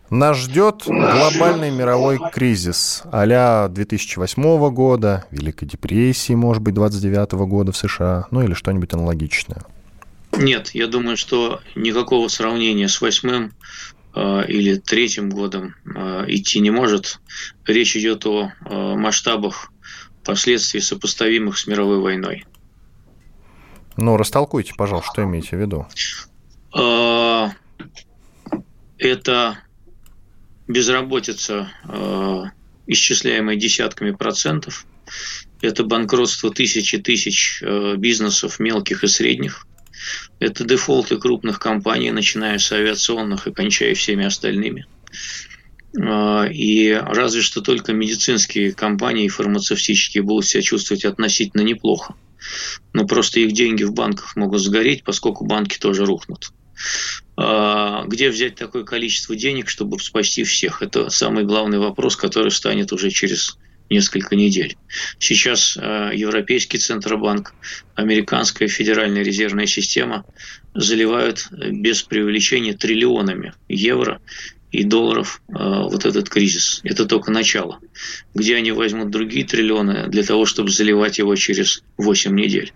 Нас 0.10 0.38
ждет 0.38 0.84
глобальный 0.86 1.70
мировой 1.70 2.20
кризис 2.32 3.04
а 3.06 3.68
2008 3.68 4.70
года, 4.70 5.26
Великой 5.32 5.68
депрессии, 5.68 6.34
может 6.34 6.64
быть, 6.64 6.74
29 6.74 7.32
года 7.48 7.72
в 7.72 7.78
США, 7.78 8.28
ну 8.32 8.42
или 8.42 8.54
что-нибудь 8.54 8.94
аналогичное. 8.94 9.64
Нет, 10.38 10.72
я 10.74 10.88
думаю, 10.88 11.18
что 11.18 11.62
никакого 11.76 12.28
сравнения 12.28 12.88
с 12.88 13.02
восьмым 13.02 13.54
Э, 14.18 14.44
или 14.48 14.78
третьим 14.78 15.30
годом 15.30 15.76
э, 15.86 16.26
идти 16.28 16.60
не 16.60 16.72
может. 16.72 17.20
Речь 17.66 17.96
идет 17.96 18.26
о 18.26 18.52
масштабах 18.96 19.72
последствий, 20.24 20.82
сопоставимых 20.82 21.58
с 21.58 21.68
мировой 21.68 22.00
войной. 22.00 22.46
Ну, 23.96 24.18
растолкуйте, 24.18 24.74
пожалуйста, 24.76 25.12
что 25.12 25.24
имеете 25.24 25.56
в 25.56 25.60
виду. 25.60 25.88
А, 26.74 27.52
это 28.98 29.60
безработица, 30.68 31.72
а, 31.84 32.52
исчисляемая 32.88 33.56
десятками 33.56 34.12
процентов. 34.12 34.86
Это 35.62 35.84
банкротство 35.84 36.52
тысяч 36.52 37.62
а, 37.64 37.96
бизнесов, 37.96 38.60
мелких 38.60 39.04
и 39.04 39.08
средних. 39.08 39.66
Это 40.40 40.64
дефолты 40.64 41.18
крупных 41.18 41.60
компаний, 41.60 42.12
начиная 42.12 42.60
с 42.60 42.72
авиационных 42.72 43.48
и 43.48 43.54
кончая 43.54 43.96
всеми 43.96 44.26
остальными. 44.26 44.86
И 45.98 47.02
разве 47.04 47.42
что 47.42 47.62
только 47.62 47.94
медицинские 47.94 48.74
компании 48.74 49.28
фармацевтические 49.30 50.22
будут 50.22 50.46
себя 50.46 50.62
чувствовать 50.62 51.06
относительно 51.06 51.62
неплохо. 51.62 52.14
Но 52.94 53.08
просто 53.08 53.40
их 53.40 53.54
деньги 53.54 53.84
в 53.84 53.94
банках 53.94 54.36
могут 54.36 54.62
сгореть, 54.62 55.04
поскольку 55.04 55.46
банки 55.46 55.80
тоже 55.80 56.06
рухнут. 56.06 56.52
А, 57.36 58.04
где 58.06 58.30
взять 58.30 58.56
такое 58.56 58.84
количество 58.84 59.36
денег, 59.36 59.70
чтобы 59.70 60.00
спасти 60.00 60.44
всех? 60.44 60.82
Это 60.82 61.10
самый 61.10 61.44
главный 61.44 61.80
вопрос, 61.80 62.16
который 62.16 62.52
станет 62.52 62.92
уже 62.92 63.12
через 63.12 63.58
несколько 63.90 64.36
недель. 64.36 64.76
Сейчас 65.20 65.78
а, 65.78 66.12
Европейский 66.12 66.78
Центробанк, 66.78 67.54
Американская 67.96 68.68
Федеральная 68.68 69.24
резервная 69.24 69.68
система 69.68 70.26
заливают 70.74 71.48
без 71.52 72.04
преувеличения 72.04 72.74
триллионами 72.74 73.54
евро 73.68 74.20
и 74.72 74.84
долларов 74.84 75.42
а, 75.54 75.84
вот 75.84 76.06
этот 76.06 76.30
кризис. 76.30 76.82
Это 76.84 77.06
только 77.06 77.32
начало. 77.32 77.80
Где 78.34 78.56
они 78.56 78.72
возьмут 78.72 79.10
другие 79.12 79.46
триллионы 79.46 80.08
для 80.08 80.24
того, 80.24 80.46
чтобы 80.46 80.70
заливать 80.70 81.20
его 81.20 81.36
через 81.36 81.84
8 81.98 82.36
недель? 82.36 82.74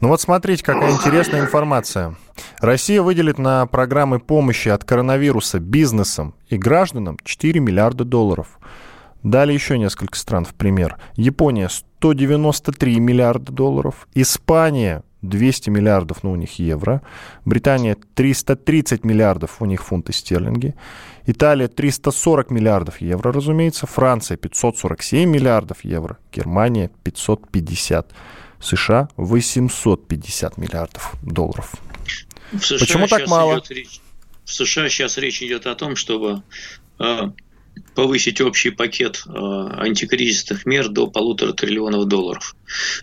Ну 0.00 0.08
вот 0.08 0.20
смотрите, 0.20 0.64
какая 0.64 0.92
интересная 0.92 1.40
информация. 1.42 2.14
Россия 2.60 3.02
выделит 3.02 3.38
на 3.38 3.66
программы 3.66 4.18
помощи 4.18 4.70
от 4.70 4.82
коронавируса 4.82 5.60
бизнесам 5.60 6.34
и 6.48 6.56
гражданам 6.56 7.18
4 7.22 7.60
миллиарда 7.60 8.04
долларов. 8.04 8.58
Далее 9.22 9.54
еще 9.54 9.76
несколько 9.76 10.16
стран 10.16 10.46
в 10.46 10.54
пример. 10.54 10.96
Япония 11.16 11.68
193 11.68 12.98
миллиарда 12.98 13.52
долларов. 13.52 14.08
Испания 14.14 15.02
200 15.20 15.68
миллиардов, 15.68 16.22
ну, 16.22 16.32
у 16.32 16.36
них 16.36 16.58
евро. 16.58 17.02
Британия 17.44 17.94
330 18.14 19.04
миллиардов, 19.04 19.56
у 19.60 19.66
них 19.66 19.84
фунты 19.84 20.14
стерлинги. 20.14 20.74
Италия 21.26 21.68
340 21.68 22.50
миллиардов 22.50 23.02
евро, 23.02 23.34
разумеется. 23.34 23.86
Франция 23.86 24.38
547 24.38 25.28
миллиардов 25.28 25.84
евро. 25.84 26.16
Германия 26.32 26.90
550 27.04 28.14
США 28.60 29.08
850 29.16 30.58
миллиардов 30.58 31.14
долларов. 31.22 31.74
В 32.52 32.64
США 32.64 32.78
Почему 32.78 33.06
так 33.06 33.26
мало? 33.26 33.62
Речь, 33.68 34.00
в 34.44 34.52
США 34.52 34.88
сейчас 34.88 35.18
речь 35.18 35.42
идет 35.42 35.66
о 35.66 35.74
том, 35.74 35.96
чтобы 35.96 36.42
э, 36.98 37.30
повысить 37.94 38.40
общий 38.40 38.70
пакет 38.70 39.22
э, 39.26 39.30
антикризисных 39.30 40.66
мер 40.66 40.88
до 40.88 41.06
полутора 41.06 41.52
триллионов 41.52 42.06
долларов. 42.06 42.56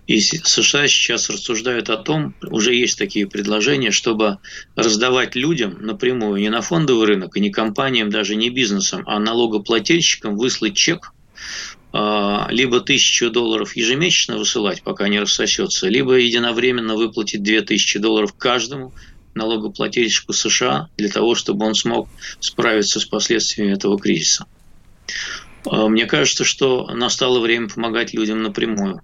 И 0.07 0.19
США 0.19 0.87
сейчас 0.87 1.29
рассуждают 1.29 1.89
о 1.89 1.97
том, 1.97 2.35
уже 2.41 2.73
есть 2.73 2.97
такие 2.97 3.27
предложения, 3.27 3.91
чтобы 3.91 4.39
раздавать 4.75 5.35
людям 5.35 5.77
напрямую 5.81 6.41
не 6.41 6.49
на 6.49 6.61
фондовый 6.61 7.07
рынок, 7.07 7.37
и 7.37 7.39
не 7.39 7.49
компаниям, 7.49 8.09
даже 8.09 8.35
не 8.35 8.49
бизнесам, 8.49 9.03
а 9.05 9.19
налогоплательщикам 9.19 10.35
выслать 10.35 10.75
чек 10.75 11.13
либо 11.94 12.82
тысячу 12.82 13.32
долларов 13.32 13.75
ежемесячно 13.75 14.38
высылать, 14.38 14.84
пока 14.84 15.08
не 15.08 15.20
рассосется, 15.20 15.88
либо 15.88 16.15
единовременно 16.15 16.96
выплатить 16.96 17.44
2000 17.44 18.00
долларов 18.00 18.34
каждому 18.38 18.94
налогоплательщику 19.38 20.34
США 20.34 20.89
для 20.98 21.10
того, 21.10 21.36
чтобы 21.36 21.65
он 21.65 21.75
смог 21.75 22.10
справиться 22.39 23.00
с 23.00 23.06
последствиями 23.06 23.74
этого 23.74 23.98
кризиса. 23.98 24.48
А, 25.65 25.88
мне 25.88 26.06
кажется, 26.06 26.44
что 26.44 26.88
настало 26.88 27.39
время 27.39 27.70
помогать 27.70 28.13
людям 28.13 28.44
напрямую. 28.44 29.01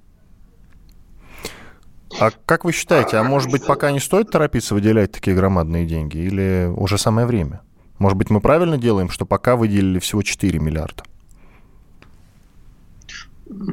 А 2.19 2.31
как 2.45 2.63
вы 2.63 2.73
считаете, 2.73 3.17
а 3.17 3.23
может 3.23 3.49
быть 3.49 3.65
пока 3.65 3.91
не 3.91 3.99
стоит 3.99 4.29
торопиться 4.29 4.75
выделять 4.75 5.11
такие 5.11 5.35
громадные 5.35 5.85
деньги 5.85 6.17
или 6.17 6.71
уже 6.75 6.97
самое 6.97 7.25
время? 7.25 7.61
Может 7.97 8.17
быть 8.17 8.29
мы 8.29 8.39
правильно 8.39 8.77
делаем, 8.77 9.09
что 9.09 9.25
пока 9.25 9.55
выделили 9.55 9.99
всего 9.99 10.21
4 10.21 10.59
миллиарда? 10.59 11.03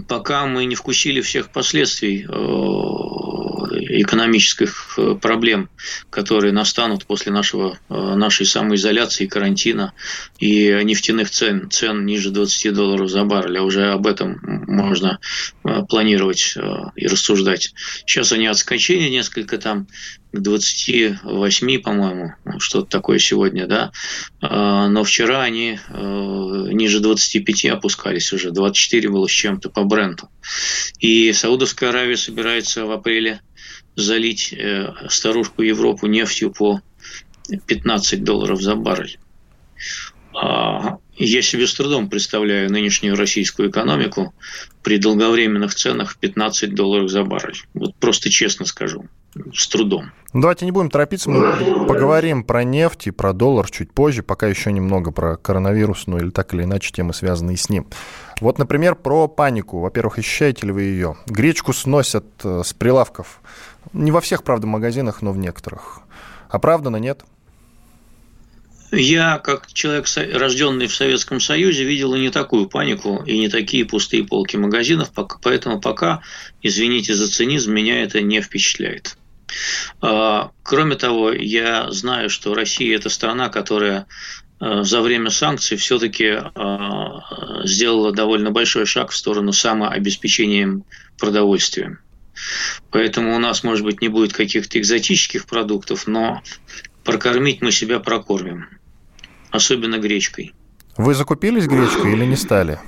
Пока 0.08 0.46
мы 0.46 0.64
не 0.64 0.75
вкусили 0.75 1.20
всех 1.20 1.50
последствий 1.50 2.25
э, 2.25 3.50
экономических 4.00 4.95
э, 4.97 5.15
проблем, 5.21 5.69
которые 6.11 6.53
настанут 6.53 7.07
после 7.07 7.33
нашего, 7.33 7.79
э, 7.89 7.95
нашей 7.95 8.47
самоизоляции, 8.47 9.26
карантина 9.26 9.93
и 10.39 10.81
нефтяных 10.85 11.31
цен, 11.31 11.71
цен 11.71 12.07
ниже 12.07 12.31
20 12.31 12.73
долларов 12.73 13.11
за 13.11 13.25
баррель. 13.25 13.59
А 13.59 13.63
уже 13.63 13.93
об 13.93 14.07
этом 14.07 14.39
можно 14.43 15.19
планировать 15.89 16.55
и 16.97 17.07
рассуждать. 17.07 17.73
Сейчас 18.07 18.33
они 18.33 18.47
отскочили 18.47 19.09
несколько 19.09 19.59
там 19.59 19.87
к 20.33 20.39
28, 20.39 21.81
по-моему, 21.81 22.35
что-то 22.59 22.87
такое 22.87 23.19
сегодня, 23.19 23.67
да. 23.67 23.91
Но 24.41 25.03
вчера 25.05 25.43
они 25.43 25.79
э, 25.89 26.69
ниже 26.73 27.00
25 27.00 27.67
опускались 27.67 28.33
уже, 28.33 28.50
24 28.50 29.09
было 29.09 29.26
с 29.26 29.33
чем-то 29.33 29.71
по 29.71 29.85
бренду. 29.85 30.29
И 30.99 31.33
Саудовская 31.33 31.91
Аравия 31.91 32.17
собирается 32.17 32.87
в 32.87 32.91
апреле 32.91 33.41
залить 34.00 34.52
э, 34.52 34.93
старушку 35.08 35.63
Европу 35.63 36.06
нефтью 36.06 36.52
по 36.52 36.80
15 37.67 38.23
долларов 38.25 38.60
за 38.60 38.75
баррель. 38.75 39.19
А, 40.34 40.99
я 41.17 41.43
себе 41.43 41.67
с 41.67 41.75
трудом 41.75 42.08
представляю 42.08 42.71
нынешнюю 42.71 43.17
российскую 43.17 43.71
экономику 43.71 44.34
при 44.82 44.99
долговременных 44.99 45.75
ценах 45.75 46.13
в 46.13 46.19
15 46.19 46.75
долларов 46.75 47.10
за 47.10 47.25
баррель. 47.25 47.63
Вот 47.75 47.95
просто 47.97 48.30
честно 48.30 48.65
скажу 48.65 49.06
с 49.54 49.69
трудом. 49.69 50.13
Ну, 50.32 50.43
давайте 50.43 50.65
не 50.65 50.73
будем 50.73 50.91
торопиться, 50.91 51.30
мы 51.30 51.86
поговорим 51.86 52.45
про 52.45 52.65
нефть 52.65 53.08
и 53.08 53.10
про 53.10 53.32
доллар 53.32 53.71
чуть 53.71 53.93
позже, 53.93 54.23
пока 54.23 54.47
еще 54.49 54.73
немного 54.73 55.10
про 55.13 55.36
коронавирус, 55.36 56.06
ну 56.06 56.19
или 56.19 56.30
так 56.30 56.54
или 56.54 56.65
иначе 56.65 56.93
темы, 56.93 57.15
связанные 57.15 57.56
с 57.56 57.69
ним. 57.69 57.86
Вот, 58.41 58.58
например, 58.58 58.95
про 58.95 59.28
панику. 59.28 59.80
Во-первых, 59.80 60.19
ощущаете 60.19 60.67
ли 60.67 60.73
вы 60.73 60.82
ее? 60.82 61.17
Гречку 61.26 61.73
сносят 61.73 62.25
э, 62.43 62.63
с 62.65 62.73
прилавков. 62.73 63.41
Не 63.93 64.10
во 64.10 64.21
всех, 64.21 64.43
правда, 64.45 64.66
магазинах, 64.66 65.23
но 65.23 65.32
в 65.32 65.38
некоторых. 65.38 66.00
Оправданно 66.49 66.97
нет? 66.97 67.25
Я, 68.93 69.38
как 69.38 69.73
человек, 69.73 70.06
рожденный 70.34 70.88
в 70.88 70.95
Советском 70.95 71.38
Союзе, 71.40 71.84
видел 71.84 72.14
и 72.14 72.21
не 72.21 72.30
такую 72.30 72.69
панику, 72.69 73.23
и 73.25 73.38
не 73.38 73.49
такие 73.49 73.84
пустые 73.84 74.25
полки 74.25 74.56
магазинов, 74.56 75.12
поэтому 75.43 75.80
пока, 75.80 76.23
извините 76.60 77.14
за 77.14 77.30
цинизм, 77.30 77.73
меня 77.73 78.02
это 78.02 78.21
не 78.21 78.40
впечатляет. 78.40 79.16
А, 80.00 80.50
кроме 80.62 80.97
того, 80.97 81.30
я 81.32 81.90
знаю, 81.90 82.30
что 82.30 82.54
Россия– 82.54 82.97
это 82.97 83.10
страна, 83.10 83.49
которая 83.49 84.06
а, 84.58 84.82
за 84.82 85.02
время 85.02 85.30
санкций 85.30 85.76
все-таки 85.76 86.38
а, 86.54 87.64
сделала 87.64 88.12
довольно 88.12 88.50
большой 88.50 88.86
шаг 88.86 89.10
в 89.10 89.16
сторону 89.16 89.52
самообеспечения 89.52 90.82
продовольствием. 91.19 92.00
Поэтому 92.90 93.34
у 93.34 93.38
нас, 93.38 93.62
может 93.62 93.84
быть, 93.84 94.00
не 94.00 94.08
будет 94.08 94.32
каких-то 94.32 94.78
экзотических 94.78 95.47
продуктов, 95.47 96.06
но 96.06 96.43
прокормить 97.04 97.60
мы 97.60 97.73
себя 97.73 98.00
прокормим. 98.00 98.66
Особенно 99.50 99.99
гречкой. 99.99 100.54
Вы 100.97 101.14
закупились 101.14 101.66
гречкой 101.66 102.12
или 102.12 102.25
не 102.25 102.36
стали? 102.36 102.78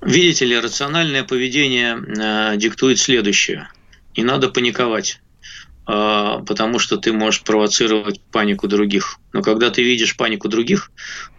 Видите 0.00 0.44
ли, 0.46 0.58
рациональное 0.58 1.22
поведение 1.22 1.96
э, 1.96 2.56
диктует 2.56 2.98
следующее– 2.98 3.68
не 4.16 4.24
надо 4.24 4.48
паниковать, 4.48 5.20
а, 5.86 6.40
потому 6.40 6.78
что 6.78 6.96
ты 6.96 7.12
можешь 7.12 7.42
провоцировать 7.42 8.20
панику 8.30 8.68
других. 8.68 9.18
Но 9.32 9.42
когда 9.42 9.70
ты 9.70 9.82
видишь 9.82 10.16
панику 10.16 10.48
других, 10.48 10.90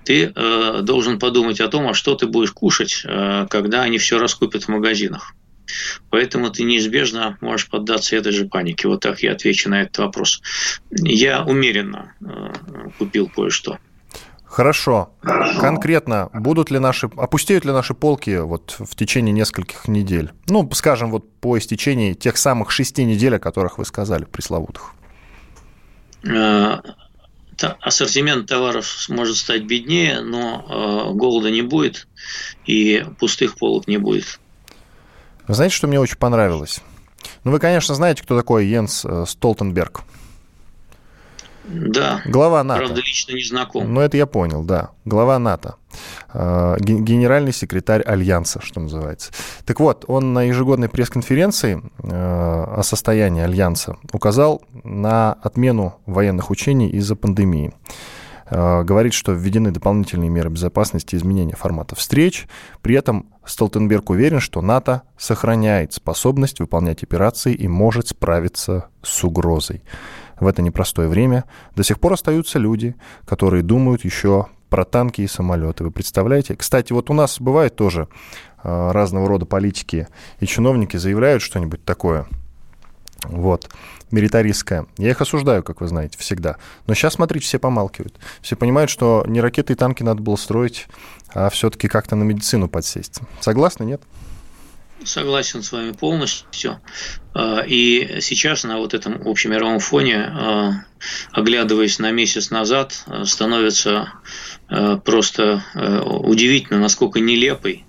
ты 0.03 0.33
э, 0.35 0.79
должен 0.81 1.19
подумать 1.19 1.61
о 1.61 1.67
том, 1.69 1.87
а 1.87 1.93
что 1.93 2.15
ты 2.15 2.27
будешь 2.27 2.51
кушать, 2.51 3.03
э, 3.05 3.47
когда 3.49 3.83
они 3.83 3.97
все 3.97 4.17
раскупят 4.17 4.63
в 4.63 4.67
магазинах. 4.67 5.33
Поэтому 6.09 6.49
ты 6.49 6.63
неизбежно 6.63 7.37
можешь 7.41 7.69
поддаться 7.69 8.15
этой 8.15 8.31
же 8.31 8.45
панике. 8.45 8.87
Вот 8.87 9.01
так 9.01 9.21
я 9.21 9.33
отвечу 9.33 9.69
на 9.69 9.81
этот 9.81 9.97
вопрос. 9.99 10.41
Я 10.91 11.43
умеренно 11.43 12.13
э, 12.21 12.53
купил 12.97 13.29
кое-что. 13.29 13.79
Хорошо. 14.53 15.09
Конкретно, 15.59 16.29
будут 16.31 16.69
ли 16.69 16.77
наши, 16.77 17.09
опустеют 17.17 17.65
ли 17.65 17.71
наши 17.71 17.95
полки 17.95 18.37
вот 18.37 18.75
в 18.77 18.95
течение 18.95 19.33
нескольких 19.33 19.87
недель? 19.87 20.29
Ну, 20.47 20.69
скажем, 20.73 21.09
вот 21.09 21.27
по 21.39 21.57
истечении 21.57 22.13
тех 22.13 22.37
самых 22.37 22.69
шести 22.69 23.03
недель, 23.03 23.35
о 23.37 23.39
которых 23.39 23.79
вы 23.79 23.85
сказали, 23.85 24.25
пресловутых. 24.25 24.93
Э, 26.23 26.77
ассортимент 27.79 28.47
товаров 28.47 29.07
может 29.09 29.37
стать 29.37 29.63
беднее, 29.63 30.21
но 30.21 30.65
э, 31.09 31.13
голода 31.15 31.49
не 31.49 31.63
будет 31.63 32.07
и 32.67 33.03
пустых 33.19 33.57
полок 33.57 33.87
не 33.87 33.97
будет. 33.97 34.39
Вы 35.47 35.55
знаете, 35.55 35.75
что 35.75 35.87
мне 35.87 35.99
очень 35.99 36.17
понравилось? 36.17 36.81
Ну, 37.43 37.51
вы, 37.51 37.59
конечно, 37.59 37.95
знаете, 37.95 38.23
кто 38.23 38.37
такой 38.37 38.65
Йенс 38.65 39.03
э, 39.05 39.25
Столтенберг. 39.27 40.03
Да. 41.65 42.21
Глава 42.25 42.63
НАТО. 42.63 42.85
Правда, 42.85 43.01
лично 43.01 43.33
не 43.33 43.43
знаком. 43.43 43.93
Ну, 43.93 44.01
это 44.01 44.17
я 44.17 44.25
понял, 44.25 44.63
да. 44.63 44.91
Глава 45.05 45.39
НАТО. 45.39 45.75
Э, 46.33 46.75
генеральный 46.79 47.53
секретарь 47.53 48.01
Альянса, 48.01 48.61
что 48.61 48.79
называется. 48.79 49.31
Так 49.65 49.79
вот, 49.79 50.05
он 50.07 50.33
на 50.33 50.43
ежегодной 50.43 50.89
пресс-конференции 50.89 51.81
э, 52.03 52.09
о 52.09 52.81
состоянии 52.83 53.43
Альянса 53.43 53.97
указал 54.11 54.61
на 54.83 55.33
отмену 55.33 55.95
военных 56.05 56.51
учений 56.51 56.89
из-за 56.89 57.15
пандемии 57.15 57.73
говорит, 58.49 59.13
что 59.13 59.31
введены 59.31 59.71
дополнительные 59.71 60.29
меры 60.29 60.49
безопасности 60.49 61.15
и 61.15 61.17
изменения 61.17 61.55
формата 61.55 61.95
встреч. 61.95 62.47
При 62.81 62.95
этом 62.95 63.27
Столтенберг 63.45 64.09
уверен, 64.09 64.39
что 64.39 64.61
НАТО 64.61 65.03
сохраняет 65.17 65.93
способность 65.93 66.59
выполнять 66.59 67.03
операции 67.03 67.53
и 67.53 67.67
может 67.67 68.09
справиться 68.09 68.89
с 69.01 69.23
угрозой 69.23 69.81
в 70.43 70.47
это 70.47 70.61
непростое 70.61 71.07
время 71.07 71.45
до 71.75 71.83
сих 71.83 71.99
пор 71.99 72.13
остаются 72.13 72.59
люди, 72.59 72.95
которые 73.25 73.63
думают 73.63 74.05
еще 74.05 74.47
про 74.69 74.85
танки 74.85 75.21
и 75.21 75.27
самолеты. 75.27 75.83
Вы 75.83 75.91
представляете? 75.91 76.55
Кстати, 76.55 76.93
вот 76.93 77.09
у 77.09 77.13
нас 77.13 77.39
бывает 77.39 77.75
тоже 77.75 78.07
э, 78.63 78.91
разного 78.91 79.27
рода 79.27 79.45
политики 79.45 80.07
и 80.39 80.45
чиновники 80.45 80.97
заявляют 80.97 81.43
что-нибудь 81.43 81.83
такое. 81.85 82.25
Вот, 83.23 83.69
милитаристское. 84.11 84.85
Я 84.97 85.11
их 85.11 85.21
осуждаю, 85.21 85.63
как 85.63 85.81
вы 85.81 85.87
знаете, 85.87 86.17
всегда. 86.17 86.57
Но 86.87 86.93
сейчас, 86.93 87.13
смотрите, 87.13 87.45
все 87.45 87.59
помалкивают. 87.59 88.15
Все 88.41 88.55
понимают, 88.55 88.89
что 88.91 89.23
не 89.27 89.41
ракеты 89.41 89.73
и 89.73 89.75
танки 89.75 90.03
надо 90.03 90.21
было 90.21 90.35
строить, 90.35 90.87
а 91.33 91.49
все-таки 91.49 91.87
как-то 91.87 92.15
на 92.15 92.23
медицину 92.23 92.67
подсесть. 92.67 93.19
Согласны, 93.39 93.85
нет? 93.85 94.01
Согласен 95.05 95.63
с 95.63 95.71
вами 95.71 95.91
полностью. 95.91 96.79
А, 97.33 97.61
и 97.61 98.21
сейчас 98.21 98.63
на 98.63 98.77
вот 98.77 98.93
этом 98.93 99.27
общемировом 99.27 99.79
фоне, 99.79 100.17
а, 100.17 100.71
оглядываясь 101.31 101.99
на 101.99 102.11
месяц 102.11 102.51
назад, 102.51 103.03
а, 103.07 103.25
становится 103.25 104.13
просто 105.05 105.63
удивительно, 106.23 106.79
насколько 106.79 107.19
нелепой 107.19 107.85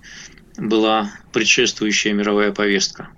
была 0.57 1.11
предшествующая 1.33 2.13
мировая 2.13 2.51
повестка, 2.51 3.09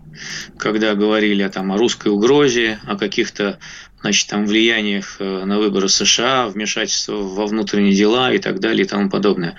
когда 0.57 0.95
говорили 0.95 1.47
там, 1.47 1.71
о 1.71 1.77
русской 1.77 2.09
угрозе, 2.09 2.79
о 2.85 2.97
каких-то 2.97 3.59
значит, 4.01 4.29
там, 4.29 4.45
влияниях 4.45 5.17
на 5.19 5.57
выборы 5.57 5.89
США, 5.89 6.47
вмешательство 6.47 7.15
во 7.15 7.45
внутренние 7.45 7.93
дела 7.93 8.31
и 8.31 8.37
так 8.37 8.59
далее 8.59 8.85
и 8.85 8.87
тому 8.87 9.09
подобное. 9.09 9.55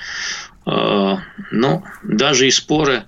Но 0.65 1.85
даже 2.03 2.47
и 2.47 2.51
споры 2.51 3.05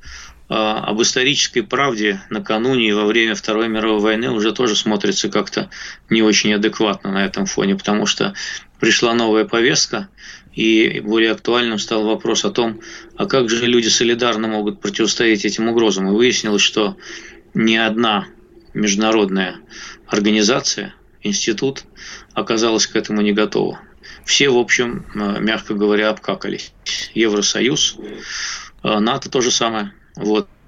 а, 0.52 0.80
об 0.80 1.00
исторической 1.00 1.60
правде 1.60 2.20
накануне 2.28 2.88
и 2.88 2.92
во 2.92 3.04
время 3.04 3.36
Второй 3.36 3.68
мировой 3.68 4.00
войны 4.00 4.30
уже 4.30 4.52
тоже 4.52 4.74
смотрится 4.74 5.28
как-то 5.28 5.70
не 6.10 6.22
очень 6.22 6.52
адекватно 6.52 7.12
на 7.12 7.24
этом 7.24 7.46
фоне, 7.46 7.76
потому 7.76 8.04
что 8.04 8.34
пришла 8.80 9.14
новая 9.14 9.44
повестка, 9.44 10.08
и 10.52 11.00
более 11.00 11.32
актуальным 11.32 11.78
стал 11.78 12.04
вопрос 12.04 12.44
о 12.44 12.50
том, 12.50 12.80
а 13.16 13.26
как 13.26 13.48
же 13.48 13.66
люди 13.66 13.88
солидарно 13.88 14.48
могут 14.48 14.80
противостоять 14.80 15.44
этим 15.44 15.68
угрозам. 15.68 16.08
И 16.08 16.16
выяснилось, 16.16 16.62
что 16.62 16.96
ни 17.54 17.76
одна 17.76 18.26
международная 18.74 19.56
организация, 20.06 20.94
институт 21.22 21.84
оказалась 22.34 22.86
к 22.86 22.96
этому 22.96 23.20
не 23.20 23.32
готова. 23.32 23.80
Все, 24.24 24.48
в 24.48 24.56
общем, 24.56 25.06
а, 25.14 25.38
мягко 25.38 25.74
говоря, 25.74 26.10
обкакались. 26.10 26.72
Евросоюз, 27.14 27.96
а, 28.82 29.00
НАТО 29.00 29.30
то 29.30 29.40
же 29.40 29.50
самое 29.50 29.92
вот, 30.16 30.48
э, 30.48 30.59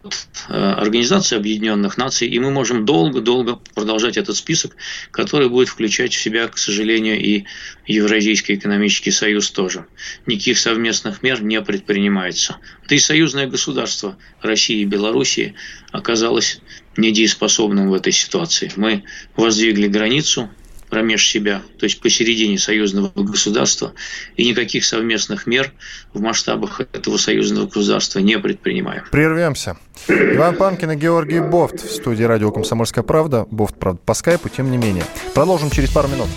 Организации 0.49 1.37
Объединенных 1.37 1.97
Наций, 1.97 2.27
и 2.29 2.39
мы 2.39 2.51
можем 2.51 2.85
долго-долго 2.85 3.57
продолжать 3.75 4.17
этот 4.17 4.37
список, 4.37 4.75
который 5.11 5.49
будет 5.49 5.69
включать 5.69 6.13
в 6.13 6.21
себя, 6.21 6.49
к 6.49 6.59
сожалению, 6.59 7.21
и 7.21 7.45
Евразийский 7.87 8.55
экономический 8.55 9.13
союз 9.13 9.51
тоже. 9.51 9.87
Никаких 10.27 10.59
совместных 10.59 11.23
мер 11.23 11.43
не 11.43 11.61
предпринимается. 11.63 12.57
Да 12.89 12.95
и 12.97 12.99
союзное 12.99 13.47
государство 13.47 14.19
России 14.41 14.81
и 14.81 14.85
Белоруссии 14.85 15.55
оказалось 15.93 16.61
недееспособным 16.97 17.91
в 17.91 17.95
этой 17.95 18.13
ситуации. 18.13 18.73
Мы 18.77 19.05
воздвигли 19.37 19.87
границу, 19.87 20.51
промеж 20.93 21.27
себя, 21.27 21.63
то 21.79 21.85
есть 21.85 22.03
посередине 22.03 22.59
союзного 22.59 23.11
государства, 23.17 23.95
и 24.37 24.47
никаких 24.47 24.85
совместных 24.85 25.47
мер 25.47 25.73
в 26.13 26.21
масштабах 26.21 26.81
этого 26.81 27.17
союзного 27.17 27.67
государства 27.67 28.19
не 28.19 28.39
предпринимаем. 28.39 29.03
Прервемся. 29.11 29.79
Иван 30.07 30.55
Панкин 30.55 30.91
и 30.91 30.97
Георгий 30.97 31.41
Бофт 31.41 31.83
в 31.83 31.91
студии 31.91 32.25
радио 32.25 32.53
«Комсомольская 32.53 33.03
правда». 33.03 33.47
Бофт, 33.51 33.79
правда, 33.79 34.03
по 34.05 34.13
скайпу, 34.13 34.51
тем 34.51 34.71
не 34.71 34.77
менее. 34.77 35.05
Продолжим 35.35 35.71
через 35.71 35.89
пару 35.89 36.09
минут. 36.09 36.29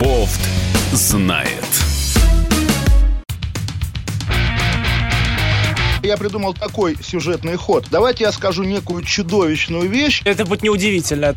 Бофт 0.00 0.40
знает. 0.92 1.62
Я 6.02 6.16
придумал 6.16 6.54
такой 6.54 6.96
сюжетный 7.00 7.54
ход. 7.54 7.86
Давайте 7.88 8.24
я 8.24 8.32
скажу 8.32 8.64
некую 8.64 9.04
чудовищную 9.04 9.88
вещь. 9.88 10.22
Это 10.24 10.44
будет 10.44 10.64
неудивительно 10.64 11.36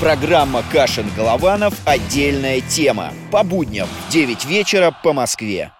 Программа 0.00 0.62
«Кашин-Голованов. 0.72 1.74
Отдельная 1.84 2.60
тема». 2.60 3.12
По 3.30 3.42
будням 3.42 3.88
в 4.08 4.12
9 4.12 4.44
вечера 4.44 4.94
по 5.02 5.12
Москве. 5.12 5.72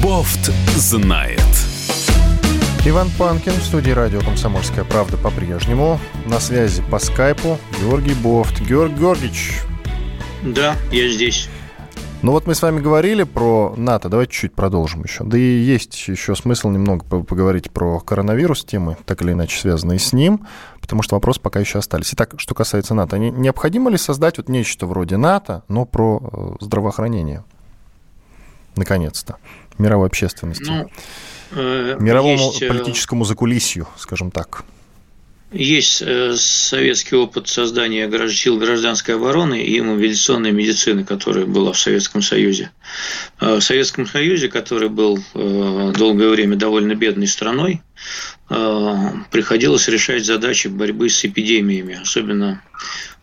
Бофт 0.00 0.50
знает. 0.76 1.40
Иван 2.84 3.10
Панкин 3.18 3.52
в 3.52 3.64
студии 3.64 3.90
радио 3.90 4.20
«Комсомольская 4.20 4.84
правда» 4.84 5.16
по-прежнему. 5.16 5.98
На 6.26 6.38
связи 6.38 6.82
по 6.88 7.00
скайпу 7.00 7.58
Георгий 7.80 8.14
Бофт. 8.14 8.60
Георгий 8.60 9.00
Георгиевич. 9.00 9.54
Да, 10.42 10.76
я 10.92 11.08
здесь. 11.08 11.48
Ну 12.22 12.32
вот 12.32 12.46
мы 12.46 12.54
с 12.54 12.62
вами 12.62 12.80
говорили 12.80 13.24
про 13.24 13.74
НАТО, 13.76 14.08
давайте 14.08 14.32
чуть 14.32 14.54
продолжим 14.54 15.02
еще. 15.04 15.22
Да 15.22 15.36
и 15.36 15.40
есть 15.40 16.08
еще 16.08 16.34
смысл 16.34 16.70
немного 16.70 17.04
поговорить 17.04 17.70
про 17.70 18.00
коронавирус, 18.00 18.64
темы 18.64 18.96
так 19.04 19.22
или 19.22 19.32
иначе 19.32 19.60
связанные 19.60 19.98
с 19.98 20.12
ним, 20.12 20.46
потому 20.80 21.02
что 21.02 21.14
вопросы 21.16 21.40
пока 21.40 21.60
еще 21.60 21.78
остались. 21.78 22.14
Итак, 22.14 22.34
что 22.38 22.54
касается 22.54 22.94
НАТО, 22.94 23.18
необходимо 23.18 23.90
ли 23.90 23.98
создать 23.98 24.38
вот 24.38 24.48
нечто 24.48 24.86
вроде 24.86 25.18
НАТО, 25.18 25.62
но 25.68 25.84
про 25.84 26.56
э, 26.60 26.64
здравоохранение? 26.64 27.44
Наконец-то. 28.76 29.36
Мировой 29.78 30.08
общественности. 30.08 30.70
Ну, 30.70 30.88
э, 31.52 31.96
Мировому 32.00 32.32
есть... 32.32 32.62
Э, 32.62 32.68
политическому 32.68 33.24
закулисью, 33.24 33.86
скажем 33.96 34.30
так. 34.30 34.64
Есть 35.52 36.02
э, 36.02 36.34
советский 36.36 37.14
опыт 37.14 37.46
создания 37.46 38.10
сил 38.30 38.58
гражданской 38.58 39.14
обороны 39.14 39.62
и 39.62 39.80
мобилизационной 39.80 40.50
медицины, 40.50 41.04
которая 41.04 41.46
была 41.46 41.72
в 41.72 41.78
Советском 41.78 42.20
Союзе. 42.20 42.72
Э, 43.40 43.56
в 43.56 43.60
Советском 43.60 44.06
Союзе, 44.06 44.48
который 44.48 44.88
был 44.88 45.18
э, 45.34 45.92
долгое 45.96 46.30
время 46.30 46.56
довольно 46.56 46.94
бедной 46.94 47.28
страной, 47.28 47.82
приходилось 48.48 49.88
решать 49.88 50.24
задачи 50.24 50.68
борьбы 50.68 51.08
с 51.08 51.24
эпидемиями, 51.24 51.98
особенно 52.00 52.62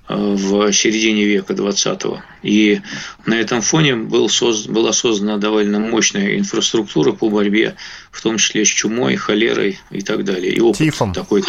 в 0.07 0.71
середине 0.73 1.25
века 1.25 1.53
20-го. 1.53 2.21
И 2.41 2.81
на 3.25 3.35
этом 3.35 3.61
фоне 3.61 3.95
был 3.95 4.27
созд... 4.29 4.67
была 4.67 4.91
создана 4.91 5.37
довольно 5.37 5.79
мощная 5.79 6.37
инфраструктура 6.37 7.13
по 7.13 7.29
борьбе, 7.29 7.75
в 8.11 8.21
том 8.21 8.37
числе 8.37 8.65
с 8.65 8.67
чумой, 8.67 9.15
холерой 9.15 9.79
и 9.91 10.01
так 10.01 10.25
далее. 10.25 10.53
И 10.53 10.59
опыт 10.59 10.79
Тифом. 10.79 11.13
такой 11.13 11.43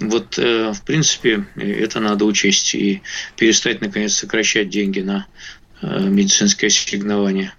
вот, 0.00 0.38
э, 0.38 0.72
в 0.72 0.82
принципе, 0.82 1.44
это 1.56 2.00
надо 2.00 2.24
учесть 2.24 2.74
и 2.74 3.02
перестать, 3.36 3.82
наконец, 3.82 4.14
сокращать 4.14 4.70
деньги 4.70 5.00
на 5.00 5.26
э, 5.82 6.00
медицинское 6.00 6.68
ассигнование. 6.68 7.52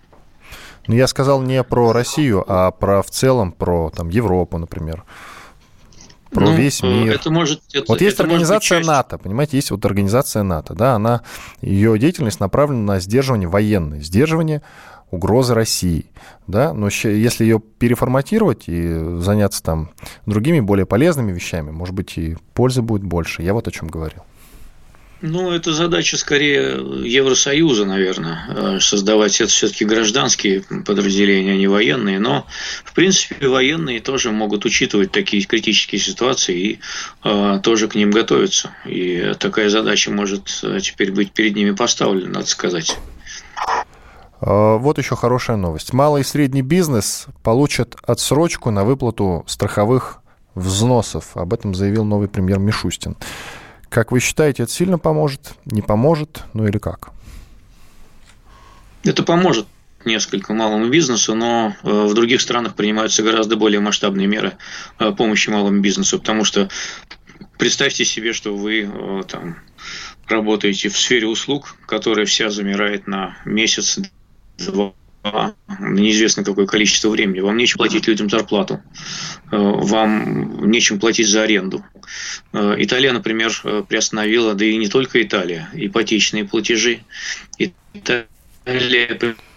Ну, 0.88 0.96
я 0.96 1.08
сказал 1.08 1.42
не 1.44 1.64
про 1.64 1.94
Россию, 1.94 2.44
а 2.48 2.72
про 2.72 3.04
в 3.04 3.12
целом, 3.12 3.52
про 3.52 3.92
там, 3.92 4.10
Европу, 4.10 4.58
например 4.58 5.04
про 6.32 6.46
ну, 6.46 6.56
весь 6.56 6.82
мир. 6.82 7.14
Это 7.14 7.30
может, 7.30 7.62
это, 7.74 7.86
вот 7.90 8.02
есть 8.02 8.20
организация 8.20 8.84
НАТО, 8.84 9.18
понимаете, 9.18 9.58
есть 9.58 9.72
вот 9.72 9.86
организация 9.86 10.44
НАТО, 10.44 10.74
да, 10.74 10.96
она, 10.96 11.22
ее 11.62 11.98
деятельность 12.00 12.40
направлена 12.40 12.94
на 12.94 13.00
сдерживание 13.00 13.48
военное, 13.48 14.02
сдерживание 14.02 14.62
угроза 15.12 15.54
России. 15.54 16.06
Да? 16.48 16.74
Но 16.74 16.88
если 16.88 17.44
ее 17.44 17.60
переформатировать 17.60 18.64
и 18.68 19.20
заняться 19.20 19.62
там 19.62 19.92
другими, 20.26 20.62
более 20.62 20.86
полезными 20.86 21.32
вещами, 21.32 21.70
может 21.70 21.94
быть, 21.94 22.18
и 22.18 22.38
пользы 22.54 22.82
будет 22.82 23.04
больше. 23.04 23.44
Я 23.44 23.54
вот 23.54 23.68
о 23.68 23.72
чем 23.72 23.90
говорил. 23.90 24.24
Ну, 25.22 25.52
это 25.52 25.74
задача 25.74 26.18
скорее 26.18 26.80
Евросоюза, 27.06 27.86
наверное, 27.86 28.46
э, 28.50 28.80
создавать 28.80 29.40
это 29.40 29.52
все-таки 29.52 29.86
гражданские 29.86 30.62
подразделения, 30.62 31.54
а 31.54 31.58
не 31.58 31.68
военные. 31.68 32.20
Но, 32.20 32.48
в 32.84 32.94
принципе, 32.94 33.48
военные 33.48 34.00
тоже 34.00 34.32
могут 34.32 34.66
учитывать 34.66 35.12
такие 35.12 35.44
критические 35.44 36.02
ситуации 36.02 36.60
и 36.60 36.80
э, 37.24 37.60
тоже 37.62 37.88
к 37.88 37.94
ним 37.94 38.10
готовиться. 38.10 38.72
И 38.86 39.34
такая 39.38 39.70
задача 39.70 40.10
может 40.10 40.60
э, 40.64 40.80
теперь 40.82 41.12
быть 41.12 41.34
перед 41.34 41.56
ними 41.56 41.72
поставлена, 41.72 42.32
надо 42.32 42.48
сказать. 42.48 42.98
А, 44.40 44.78
вот 44.78 44.98
еще 44.98 45.16
хорошая 45.16 45.58
новость. 45.58 45.94
Малый 45.94 46.22
и 46.22 46.26
средний 46.26 46.64
бизнес 46.64 47.28
получат 47.44 47.96
отсрочку 48.02 48.72
на 48.72 48.84
выплату 48.84 49.46
страховых 49.48 50.18
взносов. 50.56 51.38
Об 51.38 51.54
этом 51.54 51.76
заявил 51.76 52.06
новый 52.06 52.28
премьер 52.28 52.58
Мишустин. 52.58 53.16
Как 53.92 54.14
вы 54.14 54.22
считаете, 54.22 54.64
это 54.64 54.72
сильно 54.72 54.98
поможет? 54.98 55.56
Не 55.66 55.82
поможет? 55.82 56.44
Ну 56.54 56.66
или 56.66 56.78
как? 56.78 57.10
Это 59.04 59.22
поможет 59.22 59.68
несколько 60.06 60.54
малому 60.54 60.88
бизнесу, 60.88 61.36
но 61.36 61.76
э, 61.84 62.06
в 62.06 62.14
других 62.14 62.40
странах 62.40 62.76
принимаются 62.76 63.22
гораздо 63.22 63.58
более 63.58 63.82
масштабные 63.82 64.28
меры 64.28 64.54
э, 64.98 65.12
помощи 65.12 65.50
малому 65.50 65.82
бизнесу, 65.82 66.20
потому 66.20 66.46
что 66.46 66.70
представьте 67.58 68.06
себе, 68.06 68.32
что 68.32 68.56
вы 68.56 68.84
э, 68.84 69.24
там 69.28 69.58
работаете 70.30 70.88
в 70.88 70.98
сфере 70.98 71.28
услуг, 71.28 71.76
которая 71.86 72.26
вся 72.26 72.50
замирает 72.50 73.08
на 73.08 73.40
месяц, 73.44 74.00
два, 74.58 74.94
неизвестно 75.80 76.44
какое 76.44 76.66
количество 76.66 77.10
времени. 77.10 77.40
Вам 77.42 77.58
нечем 77.58 77.78
платить 77.78 78.08
людям 78.08 78.30
зарплату, 78.30 78.82
вам 79.52 80.70
нечем 80.70 81.00
платить 81.00 81.28
за 81.28 81.44
аренду. 81.44 81.84
Э, 82.54 82.76
Италия, 82.78 83.12
например, 83.12 83.52
э, 83.64 83.84
приостановила, 83.88 84.54
да 84.54 84.66
и 84.66 84.78
не 84.78 84.88
только 84.88 85.22
Италия, 85.22 85.70
ипотечные 85.74 86.46
платежи. 86.46 87.02
Италия 87.58 88.28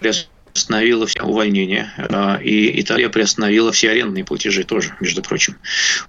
приостановила 0.00 0.33
все 0.54 1.22
увольнения, 1.22 1.92
э, 1.96 2.42
и 2.42 2.80
Италия 2.80 3.08
приостановила 3.08 3.72
все 3.72 3.90
арендные 3.90 4.24
платежи 4.24 4.64
тоже, 4.64 4.94
между 5.00 5.22
прочим. 5.22 5.56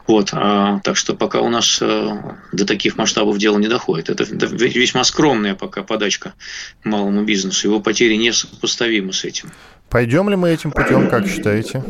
Вот, 0.08 0.29
а, 0.34 0.79
так 0.84 0.97
что 0.97 1.15
пока 1.15 1.41
у 1.41 1.49
нас 1.49 1.79
до 1.79 2.65
таких 2.65 2.97
масштабов 2.97 3.38
дело 3.38 3.58
не 3.58 3.67
доходит. 3.67 4.10
Это 4.10 4.23
весьма 4.23 5.03
скромная 5.03 5.55
пока 5.55 5.84
подачка 5.84 6.34
малому 6.84 7.23
бизнесу. 7.23 7.67
Его 7.67 7.79
потери 7.79 8.15
несопоставимы 8.15 9.13
с 9.13 9.25
этим. 9.25 9.51
Пойдем 9.89 10.29
ли 10.29 10.36
мы 10.36 10.49
этим 10.49 10.71
путем, 10.71 11.10
как 11.10 11.27
считаете? 11.27 11.84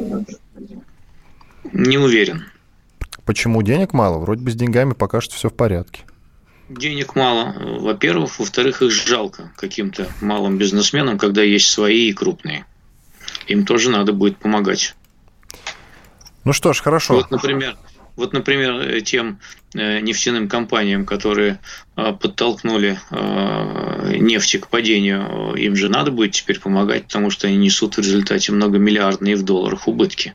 Не 1.73 1.97
уверен. 1.97 2.45
Почему 3.25 3.63
денег 3.63 3.93
мало? 3.93 4.19
Вроде 4.19 4.43
бы 4.43 4.51
с 4.51 4.55
деньгами 4.55 4.93
пока 4.93 5.19
что 5.19 5.35
все 5.35 5.49
в 5.49 5.53
порядке. 5.53 6.03
Денег 6.69 7.15
мало, 7.15 7.55
во-первых. 7.79 8.39
Во-вторых, 8.39 8.81
их 8.81 8.91
жалко 8.91 9.51
каким-то 9.55 10.07
малым 10.21 10.57
бизнесменам, 10.57 11.17
когда 11.17 11.43
есть 11.43 11.67
свои 11.67 12.09
и 12.09 12.13
крупные. 12.13 12.65
Им 13.47 13.65
тоже 13.65 13.91
надо 13.91 14.13
будет 14.13 14.37
помогать. 14.37 14.95
Ну 16.43 16.53
что 16.53 16.73
ж, 16.73 16.81
хорошо. 16.81 17.15
Вот, 17.15 17.31
например, 17.31 17.77
вот, 18.15 18.33
например, 18.33 19.01
тем 19.01 19.39
э, 19.73 19.99
нефтяным 19.99 20.47
компаниям, 20.47 21.05
которые 21.05 21.59
э, 21.97 22.13
подтолкнули 22.13 22.97
э, 23.11 24.17
нефть 24.17 24.59
к 24.61 24.67
падению, 24.67 25.53
им 25.55 25.75
же 25.75 25.89
надо 25.89 26.11
будет 26.11 26.31
теперь 26.31 26.59
помогать, 26.59 27.05
потому 27.05 27.29
что 27.29 27.47
они 27.47 27.57
несут 27.57 27.95
в 27.95 27.99
результате 27.99 28.53
многомиллиардные 28.53 29.35
в 29.35 29.43
долларах 29.43 29.87
убытки. 29.87 30.33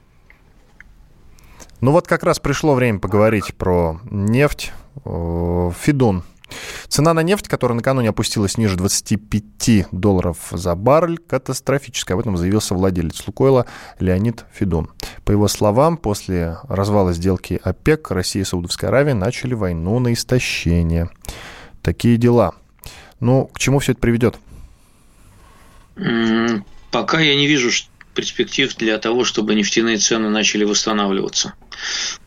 Ну 1.80 1.92
вот 1.92 2.06
как 2.06 2.22
раз 2.22 2.38
пришло 2.38 2.74
время 2.74 2.98
поговорить 2.98 3.54
про 3.54 4.00
нефть. 4.10 4.72
Фидун. 5.04 6.24
Цена 6.88 7.14
на 7.14 7.22
нефть, 7.22 7.46
которая 7.46 7.76
накануне 7.76 8.08
опустилась 8.08 8.58
ниже 8.58 8.76
25 8.76 9.86
долларов 9.92 10.48
за 10.50 10.74
баррель, 10.74 11.18
катастрофическая. 11.18 12.16
Об 12.16 12.20
этом 12.20 12.36
заявился 12.36 12.74
владелец 12.74 13.22
Лукойла 13.26 13.66
Леонид 14.00 14.44
Федун. 14.52 14.90
По 15.24 15.30
его 15.30 15.46
словам, 15.46 15.96
после 15.96 16.58
развала 16.68 17.12
сделки 17.12 17.60
ОПЕК 17.62 18.10
Россия 18.10 18.42
и 18.42 18.44
Саудовская 18.44 18.90
Аравия 18.90 19.14
начали 19.14 19.54
войну 19.54 20.00
на 20.00 20.12
истощение. 20.12 21.08
Такие 21.82 22.16
дела. 22.16 22.54
Ну, 23.20 23.46
к 23.46 23.58
чему 23.58 23.78
все 23.78 23.92
это 23.92 24.00
приведет? 24.00 24.38
Пока 26.90 27.20
я 27.20 27.36
не 27.36 27.46
вижу, 27.46 27.70
перспектив 28.14 28.74
для 28.76 28.98
того, 28.98 29.24
чтобы 29.24 29.54
нефтяные 29.54 29.98
цены 29.98 30.28
начали 30.28 30.64
восстанавливаться. 30.64 31.54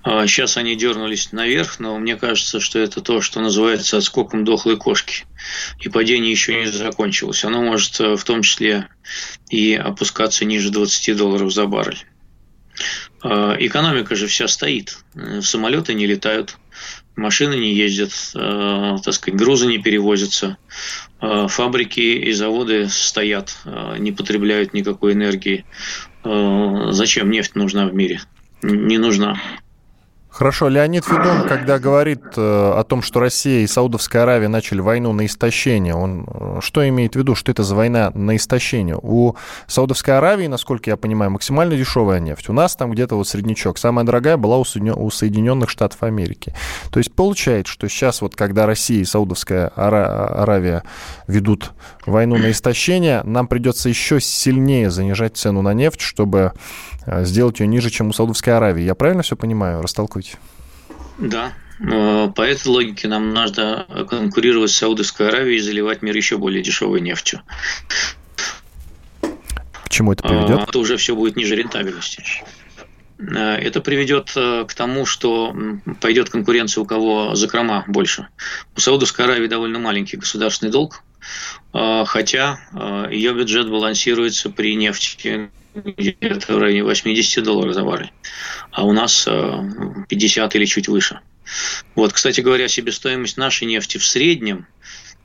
Сейчас 0.03 0.57
а, 0.57 0.61
они 0.61 0.75
дернулись 0.75 1.31
наверх, 1.31 1.79
но 1.79 1.97
мне 1.99 2.15
кажется, 2.15 2.59
что 2.59 2.79
это 2.79 3.01
то, 3.01 3.21
что 3.21 3.39
называется 3.39 3.97
отскоком 3.97 4.45
дохлой 4.45 4.77
кошки. 4.77 5.25
И 5.79 5.89
падение 5.89 6.31
еще 6.31 6.55
не 6.55 6.71
закончилось. 6.71 7.43
Оно 7.43 7.61
может 7.61 7.99
э, 7.99 8.15
в 8.15 8.23
том 8.23 8.41
числе 8.41 8.87
и 9.49 9.75
опускаться 9.75 10.45
ниже 10.45 10.71
20 10.71 11.15
долларов 11.15 11.53
за 11.53 11.65
баррель. 11.65 12.05
А, 13.21 13.55
экономика 13.59 14.15
же 14.15 14.27
вся 14.27 14.47
стоит. 14.47 14.97
Э, 15.15 15.41
самолеты 15.41 15.93
не 15.93 16.07
летают, 16.07 16.57
машины 17.15 17.55
не 17.55 17.73
ездят, 17.73 18.11
э, 18.35 18.97
так 19.03 19.13
сказать, 19.13 19.39
грузы 19.39 19.67
не 19.67 19.77
перевозятся, 19.77 20.57
э, 21.21 21.47
фабрики 21.47 21.99
и 21.99 22.31
заводы 22.31 22.87
стоят, 22.89 23.57
э, 23.65 23.95
не 23.99 24.11
потребляют 24.11 24.73
никакой 24.73 25.13
энергии. 25.13 25.65
Зачем 26.25 27.29
нефть 27.29 27.55
нужна 27.55 27.85
в 27.85 27.93
мире? 27.93 28.21
Не 28.61 28.97
нужна. 28.97 29.41
Хорошо, 30.33 30.67
Леонид 30.67 31.05
Федун, 31.05 31.47
когда 31.47 31.77
говорит 31.77 32.23
э, 32.37 32.41
о 32.75 32.83
том, 32.83 33.03
что 33.03 33.19
Россия 33.19 33.61
и 33.61 33.67
Саудовская 33.67 34.23
Аравия 34.23 34.47
начали 34.47 34.81
войну 34.81 35.13
на 35.13 35.27
истощение, 35.27 35.93
он 35.93 36.25
э, 36.27 36.57
что 36.59 36.89
имеет 36.89 37.13
в 37.13 37.19
виду, 37.19 37.35
что 37.35 37.51
это 37.51 37.61
за 37.61 37.75
война 37.75 38.09
на 38.15 38.35
истощение? 38.35 38.97
У 38.99 39.35
Саудовской 39.67 40.17
Аравии, 40.17 40.47
насколько 40.47 40.89
я 40.89 40.97
понимаю, 40.97 41.29
максимально 41.29 41.77
дешевая 41.77 42.19
нефть. 42.19 42.49
У 42.49 42.53
нас 42.53 42.75
там 42.75 42.89
где-то 42.93 43.15
вот 43.15 43.27
среднячок. 43.27 43.77
Самая 43.77 44.07
дорогая 44.07 44.37
была 44.37 44.57
у 44.57 44.65
Соединенных 44.65 45.69
Штатов 45.69 46.01
Америки. 46.01 46.55
То 46.89 46.97
есть 46.97 47.13
получается, 47.13 47.71
что 47.71 47.87
сейчас 47.87 48.23
вот 48.23 48.35
когда 48.35 48.65
Россия 48.65 49.01
и 49.01 49.05
Саудовская 49.05 49.67
Аравия 49.67 50.81
ведут 51.27 51.73
войну 52.07 52.37
на 52.37 52.49
истощение, 52.49 53.21
нам 53.23 53.45
придется 53.45 53.87
еще 53.87 54.19
сильнее 54.19 54.89
занижать 54.89 55.37
цену 55.37 55.61
на 55.61 55.75
нефть, 55.75 56.01
чтобы 56.01 56.53
э, 57.05 57.23
сделать 57.23 57.59
ее 57.59 57.67
ниже, 57.67 57.91
чем 57.91 58.09
у 58.09 58.13
Саудовской 58.13 58.57
Аравии. 58.57 58.81
Я 58.81 58.95
правильно 58.95 59.21
все 59.21 59.35
понимаю? 59.35 59.83
Растолкуйте 59.83 60.22
быть. 60.23 60.37
Да. 61.17 61.53
По 61.79 62.41
этой 62.41 62.67
логике 62.67 63.07
нам 63.07 63.33
надо 63.33 63.85
конкурировать 64.09 64.71
с 64.71 64.77
Саудовской 64.77 65.27
Аравией 65.27 65.57
и 65.57 65.61
заливать 65.61 66.01
мир 66.01 66.15
еще 66.15 66.37
более 66.37 66.63
дешевой 66.63 67.01
нефтью. 67.01 67.41
К 69.21 69.89
чему 69.89 70.13
это 70.13 70.23
приведет? 70.23 70.69
Это 70.69 70.79
уже 70.79 70.97
все 70.97 71.15
будет 71.15 71.35
ниже 71.35 71.55
рентабельности. 71.55 72.23
Э, 73.19 73.55
это 73.55 73.81
приведет 73.81 74.31
э, 74.35 74.65
к 74.67 74.73
тому, 74.73 75.05
что 75.05 75.55
пойдет 76.01 76.29
конкуренция 76.29 76.81
у 76.81 76.85
кого 76.85 77.35
закрома 77.35 77.83
больше. 77.87 78.27
У 78.75 78.79
Саудовской 78.79 79.25
Аравии 79.25 79.47
довольно 79.47 79.79
маленький 79.79 80.17
государственный 80.17 80.71
долг, 80.71 81.03
э, 81.73 82.03
хотя 82.05 82.59
ее 83.11 83.33
бюджет 83.33 83.69
балансируется 83.69 84.49
при 84.49 84.75
нефти 84.75 85.49
где-то 85.75 86.53
в 86.53 86.57
районе 86.57 86.83
80 86.83 87.43
долларов 87.43 87.73
за 87.73 87.83
баррель, 87.83 88.11
а 88.71 88.85
у 88.85 88.93
нас 88.93 89.27
50 90.07 90.55
или 90.55 90.65
чуть 90.65 90.87
выше. 90.87 91.19
Вот, 91.95 92.13
кстати 92.13 92.41
говоря, 92.41 92.67
себестоимость 92.67 93.37
нашей 93.37 93.65
нефти 93.65 93.97
в 93.97 94.05
среднем 94.05 94.67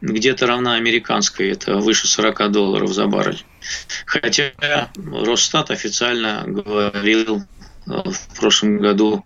где-то 0.00 0.46
равна 0.46 0.74
американской, 0.74 1.50
это 1.50 1.76
выше 1.76 2.06
40 2.06 2.50
долларов 2.52 2.92
за 2.92 3.06
баррель. 3.06 3.44
Хотя 4.06 4.52
Росстат 4.96 5.70
официально 5.70 6.44
говорил 6.46 7.42
в 7.86 8.36
прошлом 8.36 8.78
году 8.78 9.24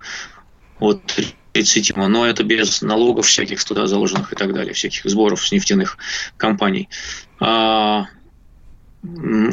от 0.78 1.02
30, 1.52 1.96
но 1.96 2.26
это 2.26 2.44
без 2.44 2.80
налогов 2.80 3.26
всяких 3.26 3.62
туда 3.64 3.86
заложенных 3.86 4.32
и 4.32 4.36
так 4.36 4.54
далее, 4.54 4.72
всяких 4.72 5.04
сборов 5.04 5.46
с 5.46 5.52
нефтяных 5.52 5.98
компаний. 6.36 6.88
А 7.38 8.06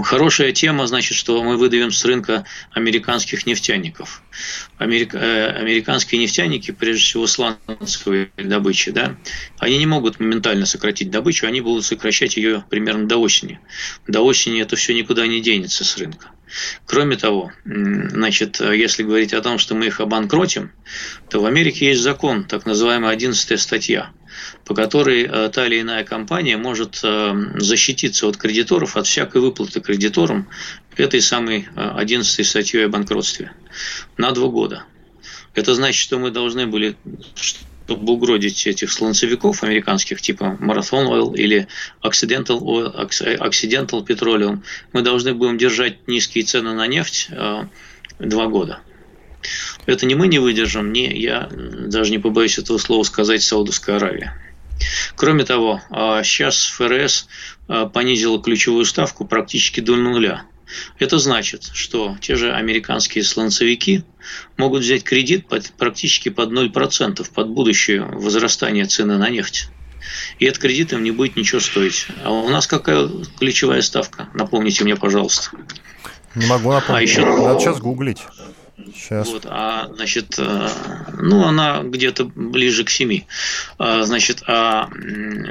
Хорошая 0.04 0.52
тема, 0.52 0.86
значит, 0.86 1.18
что 1.18 1.44
мы 1.44 1.58
выдавим 1.58 1.92
с 1.92 2.06
рынка 2.06 2.46
американских 2.72 3.48
нефтяников. 3.48 4.22
Америка, 4.78 5.18
э, 5.18 5.48
американские 5.48 6.22
нефтяники, 6.22 6.70
прежде 6.70 7.04
всего 7.04 7.26
сланцевой 7.26 8.30
добычи, 8.38 8.92
да, 8.92 9.18
они 9.58 9.80
не 9.80 9.88
могут 9.88 10.20
моментально 10.20 10.68
сократить 10.68 11.10
добычу, 11.10 11.48
они 11.48 11.62
будут 11.62 11.84
сокращать 11.84 12.38
ее 12.38 12.64
примерно 12.70 13.08
до 13.08 13.18
осени. 13.18 13.60
До 14.08 14.22
осени 14.22 14.62
это 14.62 14.76
все 14.76 14.94
никуда 14.94 15.26
не 15.26 15.42
денется 15.42 15.84
с 15.84 15.98
рынка. 15.98 16.28
Кроме 16.86 17.16
того, 17.16 17.52
значит, 17.66 18.60
если 18.60 19.02
говорить 19.02 19.34
о 19.34 19.42
том, 19.42 19.58
что 19.58 19.74
мы 19.74 19.88
их 19.88 20.00
обанкротим, 20.00 20.72
то 21.28 21.42
в 21.42 21.46
Америке 21.46 21.88
есть 21.88 22.02
закон, 22.02 22.44
так 22.44 22.68
называемая 22.68 23.12
11 23.12 23.60
статья– 23.60 24.12
по 24.66 24.74
которой 24.76 25.24
э, 25.24 25.50
та 25.50 25.68
или 25.68 25.82
иная 25.82 26.04
компания 26.04 26.58
может 26.58 27.00
э, 27.04 27.34
защититься 27.58 28.28
от 28.28 28.38
кредиторов, 28.38 28.98
от 28.98 29.08
всякой 29.08 29.42
выплаты 29.42 29.82
кредиторам 29.82 30.48
этой 30.96 31.22
самой 31.22 31.68
11 31.76 32.46
статьей 32.46 32.86
о 32.86 32.90
банкротстве 32.90 33.54
на 34.18 34.32
два 34.32 34.50
года. 34.50 34.84
Это 35.56 35.74
значит, 35.74 36.02
что 36.02 36.20
мы 36.20 36.30
должны 36.30 36.68
были 36.68 36.98
чтобы 37.36 38.14
угродить 38.14 38.68
этих 38.68 38.92
слонцевиков 38.92 39.64
американских 39.64 40.22
типа 40.22 40.60
Marathon 40.62 41.08
Oil 41.08 41.36
или 41.36 41.68
Occidental, 42.04 42.60
Oil, 42.60 43.10
Occidental 43.40 44.06
Petroleum, 44.06 44.60
мы 44.94 45.02
должны 45.02 45.34
будем 45.34 45.58
держать 45.58 46.08
низкие 46.08 46.44
цены 46.44 46.74
на 46.74 46.86
нефть 46.86 47.30
два 48.20 48.48
года. 48.48 48.82
Это 49.86 50.06
не 50.06 50.16
мы 50.16 50.28
не 50.28 50.40
выдержим, 50.40 50.92
не 50.92 51.08
я 51.20 51.50
даже 51.52 52.12
не 52.12 52.20
побоюсь 52.20 52.58
этого 52.58 52.78
слова 52.78 53.04
сказать 53.04 53.42
Саудовская 53.42 53.98
Аравия. 53.98 54.36
Кроме 55.16 55.44
того, 55.44 55.82
сейчас 56.24 56.72
а, 56.72 56.84
ФРС 56.88 57.28
а, 57.68 57.86
понизила 57.88 58.42
ключевую 58.42 58.86
ставку 58.86 59.26
практически 59.26 59.80
до 59.80 59.96
нуля. 59.96 60.44
Это 61.00 61.18
значит, 61.18 61.70
что 61.74 62.16
те 62.22 62.36
же 62.36 62.54
американские 62.54 63.24
слонцевики 63.24 64.04
могут 64.58 64.84
взять 64.84 65.04
кредит 65.04 65.48
под, 65.48 65.72
практически 65.72 66.30
под 66.30 66.52
0% 66.52 67.28
под 67.34 67.50
будущее 67.50 68.02
возрастание 68.04 68.86
цены 68.86 69.18
на 69.18 69.30
нефть. 69.30 69.70
И 70.38 70.46
этот 70.46 70.62
кредит 70.62 70.94
им 70.94 71.04
не 71.04 71.12
будет 71.12 71.36
ничего 71.36 71.60
стоить. 71.60 72.08
А 72.24 72.32
у 72.32 72.50
нас 72.50 72.68
какая 72.68 73.10
ключевая 73.40 73.82
ставка? 73.82 74.30
Напомните 74.34 74.84
мне, 74.84 74.96
пожалуйста. 74.96 75.52
Не 76.36 76.46
могу 76.46 76.72
напомнить. 76.72 77.00
А 77.00 77.02
еще... 77.02 77.26
Надо 77.26 77.60
сейчас 77.60 77.80
гуглить. 77.80 78.20
Сейчас. 78.94 79.28
Вот, 79.28 79.46
а, 79.48 79.90
значит, 79.96 80.36
э, 80.38 80.70
ну, 81.18 81.44
она 81.46 81.82
где-то 81.84 82.26
ближе 82.26 82.84
к 82.84 82.90
7. 82.90 83.22
А, 83.78 84.04
значит, 84.04 84.44
а 84.48 84.90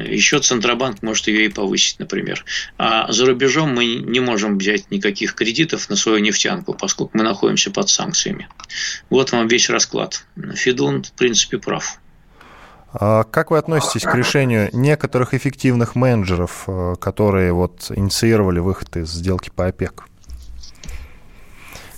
еще 0.07 0.39
Центробанк 0.41 1.03
может 1.03 1.29
ее 1.29 1.47
и 1.47 1.49
повысить, 1.49 1.99
например. 1.99 2.45
А 2.77 3.11
за 3.13 3.27
рубежом 3.27 3.75
мы 3.75 3.97
не 3.97 4.21
можем 4.21 4.59
взять 4.59 4.91
никаких 4.91 5.35
кредитов 5.35 5.89
на 5.89 5.97
свою 5.97 6.19
нефтянку, 6.19 6.75
поскольку 6.75 7.17
мы 7.17 7.25
находимся 7.25 7.71
под 7.71 7.89
санкциями. 7.89 8.49
Вот 9.11 9.33
вам 9.33 9.49
весь 9.49 9.71
расклад. 9.71 10.25
Федун, 10.55 11.03
в 11.03 11.13
принципе, 11.13 11.59
прав. 11.59 11.99
А 12.93 13.25
как 13.25 13.51
вы 13.51 13.59
относитесь 13.59 14.03
к 14.03 14.15
решению 14.15 14.71
некоторых 14.73 15.35
эффективных 15.35 15.95
менеджеров, 15.95 16.65
э, 16.67 16.95
которые 16.99 17.53
вот 17.53 17.91
инициировали 17.95 18.61
выход 18.61 18.97
из 18.97 19.11
сделки 19.11 19.51
по 19.55 19.67
ОПЕК? 19.67 20.05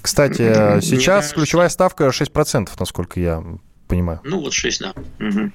Кстати, 0.03 0.81
сейчас 0.81 1.33
ключевая 1.33 1.69
ставка 1.69 2.09
6%, 2.09 2.69
насколько 2.79 3.21
я 3.21 3.43
понимаю. 3.89 4.21
Ну, 4.25 4.41
вот 4.41 4.53
6, 4.53 4.81
да. 4.81 4.95
Угу. 5.19 5.53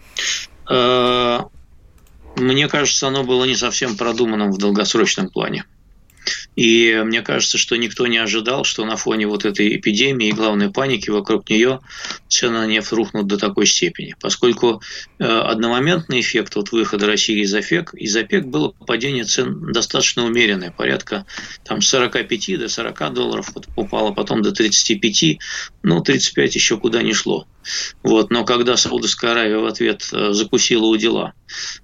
Мне 2.37 2.67
кажется, 2.67 3.07
оно 3.07 3.23
было 3.23 3.45
не 3.45 3.55
совсем 3.55 3.95
продуманным 3.95 4.51
в 4.51 4.57
долгосрочном 4.57 5.29
плане. 5.29 5.65
И 6.55 7.01
мне 7.03 7.21
кажется, 7.21 7.57
что 7.57 7.75
никто 7.75 8.07
не 8.07 8.17
ожидал, 8.17 8.63
что 8.63 8.85
на 8.85 8.95
фоне 8.95 9.27
вот 9.27 9.45
этой 9.45 9.75
эпидемии 9.75 10.29
и 10.29 10.31
главной 10.31 10.71
паники 10.71 11.09
вокруг 11.09 11.49
нее 11.49 11.81
цены 12.29 12.59
на 12.59 12.65
нефть 12.65 12.91
рухнут 12.91 13.27
до 13.27 13.37
такой 13.37 13.65
степени. 13.65 14.15
Поскольку 14.19 14.81
э, 15.19 15.25
одномоментный 15.25 16.21
эффект 16.21 16.55
от 16.57 16.71
выхода 16.71 17.07
России 17.07 17.41
из 17.41 17.53
ОПЕК, 17.53 17.93
из 17.93 18.15
ОПЕК 18.15 18.47
было 18.47 18.69
падение 18.69 19.25
цен 19.25 19.71
достаточно 19.71 20.25
умеренное, 20.25 20.71
порядка 20.71 21.25
там, 21.65 21.81
45 21.81 22.59
до 22.59 22.69
40 22.69 23.13
долларов 23.13 23.51
упало, 23.75 24.11
потом 24.11 24.41
до 24.41 24.51
35, 24.51 25.39
ну 25.83 26.01
35 26.01 26.55
еще 26.55 26.77
куда 26.77 27.03
не 27.03 27.13
шло. 27.13 27.47
Вот. 28.03 28.31
Но 28.31 28.45
когда 28.45 28.77
Саудовская 28.77 29.31
Аравия 29.31 29.57
в 29.57 29.65
ответ 29.65 30.07
э, 30.11 30.31
закусила 30.31 30.85
у 30.85 30.95
дела 30.95 31.33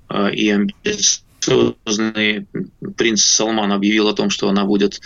э, 0.10 0.34
и 0.34 0.58
амбициозный 1.48 2.48
принц 2.96 3.24
Салман 3.24 3.72
объявил 3.72 4.08
о 4.08 4.14
том, 4.14 4.30
что 4.30 4.50
она 4.50 4.66
будет 4.66 5.02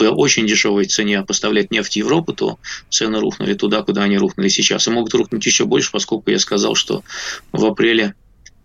по 0.00 0.04
очень 0.04 0.46
дешевой 0.46 0.86
цене 0.86 1.22
поставлять 1.22 1.70
нефть 1.70 1.92
в 1.92 1.96
Европу, 1.96 2.32
то 2.32 2.58
цены 2.88 3.20
рухнули 3.20 3.52
туда, 3.52 3.82
куда 3.82 4.04
они 4.04 4.16
рухнули 4.16 4.48
сейчас. 4.48 4.88
И 4.88 4.90
могут 4.90 5.12
рухнуть 5.12 5.44
еще 5.44 5.66
больше, 5.66 5.92
поскольку 5.92 6.30
я 6.30 6.38
сказал, 6.38 6.74
что 6.74 7.04
в 7.52 7.66
апреле 7.66 8.14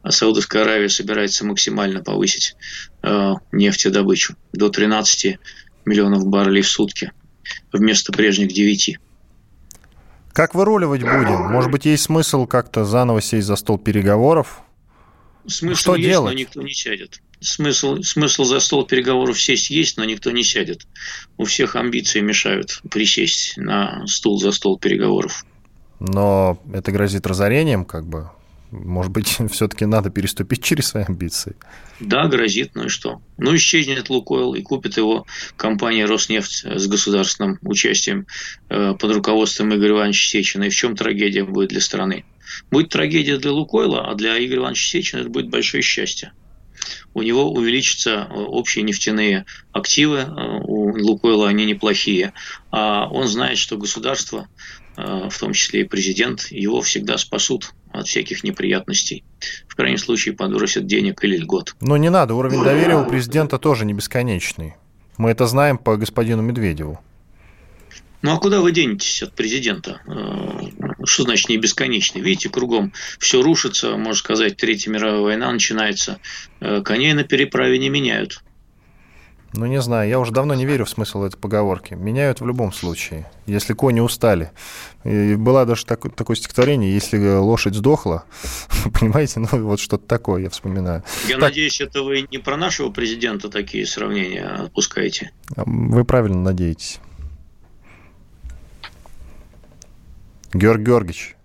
Саудовская 0.07 0.61
Аравия 0.61 0.87
собирается 0.87 1.45
максимально 1.45 2.01
повысить 2.01 2.55
э, 3.03 3.33
нефтедобычу 3.51 4.35
до 4.53 4.69
13 4.69 5.37
миллионов 5.83 6.25
баррелей 6.25 6.61
в 6.61 6.69
сутки 6.69 7.11
вместо 7.73 8.13
прежних 8.13 8.53
9. 8.53 8.97
Как 10.31 10.55
выруливать 10.55 11.01
будем? 11.01 11.51
Может 11.51 11.71
быть, 11.71 11.85
есть 11.85 12.03
смысл 12.03 12.45
как-то 12.45 12.85
заново 12.85 13.21
сесть 13.21 13.47
за 13.47 13.55
стол 13.55 13.77
переговоров? 13.77 14.61
Смысл 15.47 15.79
Что 15.79 15.95
есть, 15.95 16.09
делать? 16.09 16.33
но 16.33 16.39
никто 16.39 16.61
не 16.61 16.73
сядет. 16.73 17.21
Смысл, 17.39 18.01
смысл 18.01 18.43
за 18.43 18.59
стол 18.59 18.85
переговоров 18.85 19.39
сесть 19.39 19.69
есть, 19.69 19.97
но 19.97 20.05
никто 20.05 20.31
не 20.31 20.43
сядет. 20.43 20.87
У 21.37 21.45
всех 21.45 21.75
амбиции 21.75 22.21
мешают 22.21 22.81
присесть 22.89 23.57
на 23.57 24.05
стул 24.07 24.39
за 24.39 24.51
стол 24.51 24.79
переговоров. 24.79 25.45
Но 25.99 26.59
это 26.73 26.91
грозит 26.91 27.27
разорением, 27.27 27.85
как 27.85 28.05
бы. 28.05 28.29
Может 28.71 29.11
быть, 29.11 29.37
все-таки 29.51 29.85
надо 29.85 30.09
переступить 30.09 30.63
через 30.63 30.87
свои 30.87 31.03
амбиции? 31.03 31.55
Да, 31.99 32.27
грозит, 32.27 32.71
ну 32.73 32.85
и 32.85 32.89
что? 32.89 33.21
Ну, 33.37 33.55
исчезнет 33.55 34.09
Лукойл 34.09 34.53
и 34.53 34.61
купит 34.61 34.97
его 34.97 35.25
компания 35.55 36.05
Роснефть 36.05 36.65
с 36.65 36.87
государственным 36.87 37.59
участием 37.61 38.27
э, 38.69 38.93
под 38.99 39.11
руководством 39.11 39.73
Игоря 39.73 39.91
Ивановича 39.91 40.29
Сечина. 40.29 40.63
И 40.65 40.69
в 40.69 40.75
чем 40.75 40.95
трагедия 40.95 41.43
будет 41.43 41.69
для 41.69 41.79
страны? 41.81 42.25
Будет 42.71 42.89
трагедия 42.89 43.37
для 43.37 43.51
Лукойла, 43.51 44.09
а 44.09 44.15
для 44.15 44.37
Игоря 44.43 44.59
Ивановича 44.61 44.91
Сечина 44.91 45.21
это 45.21 45.29
будет 45.29 45.49
большое 45.49 45.83
счастье. 45.83 46.33
У 47.13 47.21
него 47.21 47.51
увеличатся 47.51 48.27
э, 48.29 48.33
общие 48.33 48.83
нефтяные 48.83 49.45
активы, 49.71 50.19
э, 50.19 50.59
у 50.63 50.91
Лукойла 50.97 51.49
они 51.49 51.65
неплохие, 51.65 52.33
а 52.71 53.07
он 53.07 53.27
знает, 53.27 53.57
что 53.57 53.77
государство, 53.77 54.47
в 54.97 55.37
том 55.37 55.51
числе 55.51 55.81
и 55.81 55.83
президент, 55.83 56.47
его 56.51 56.81
всегда 56.81 57.17
спасут 57.17 57.73
от 57.91 58.07
всяких 58.07 58.45
неприятностей. 58.45 59.25
В 59.67 59.75
крайнем 59.75 59.97
случае 59.97 60.35
подбросят 60.35 60.85
денег 60.85 61.23
или 61.23 61.37
льгот. 61.37 61.75
Но 61.81 61.97
не 61.97 62.09
надо, 62.09 62.33
уровень 62.33 62.63
доверия 62.63 62.95
у 62.95 63.05
президента 63.05 63.57
тоже 63.57 63.85
не 63.85 63.93
бесконечный. 63.93 64.75
Мы 65.17 65.31
это 65.31 65.47
знаем 65.47 65.77
по 65.77 65.97
господину 65.97 66.41
Медведеву. 66.41 66.99
Ну 68.25 68.33
а 68.33 68.39
куда 68.39 68.59
вы 68.61 68.71
денетесь 68.71 69.21
от 69.21 69.33
президента? 69.33 70.01
Э, 70.07 71.03
что 71.03 71.25
значит 71.25 71.47
не 71.47 71.57
бесконечный? 71.57 72.21
Видите, 72.21 72.49
кругом 72.49 72.91
все 73.19 73.43
рушится, 73.43 73.97
можно 73.97 74.15
сказать, 74.15 74.57
Третья 74.57 74.89
мировая 74.89 75.21
война 75.21 75.51
начинается. 75.51 76.17
Э, 76.59 76.81
коней 76.81 77.13
на 77.13 77.23
переправе 77.23 77.77
не 77.77 77.89
меняют. 77.89 78.41
Ну, 79.53 79.67
не 79.67 79.79
знаю, 79.79 80.09
я 80.09 80.19
уже 80.19 80.31
давно 80.31 80.55
не 80.55 80.65
верю 80.65 80.85
в 80.85 80.89
смысл 80.89 81.21
этой 81.21 81.37
поговорки. 81.37 81.93
Меняют 81.93 82.41
в 82.41 82.47
любом 82.47 82.73
случае, 82.73 83.29
если 83.45 83.73
кони 83.73 83.99
устали. 83.99 84.49
И 85.03 85.35
была 85.35 85.65
даже 85.65 85.85
так, 85.85 86.11
такое 86.15 86.35
стихотворение, 86.35 86.91
если 86.95 87.19
лошадь 87.37 87.75
сдохла, 87.75 88.25
понимаете, 88.99 89.39
ну 89.41 89.47
вот 89.51 89.79
что-то 89.79 90.07
такое 90.07 90.41
я 90.41 90.49
вспоминаю. 90.49 91.03
Я 91.27 91.35
так. 91.35 91.41
надеюсь, 91.41 91.79
это 91.79 92.01
вы 92.01 92.25
не 92.31 92.39
про 92.39 92.57
нашего 92.57 92.89
президента 92.89 93.49
такие 93.49 93.85
сравнения 93.85 94.47
отпускаете. 94.47 95.29
Вы 95.55 96.03
правильно 96.05 96.41
надеетесь. 96.41 96.99
Георг 100.55 100.81
Георгиевич, 100.81 101.35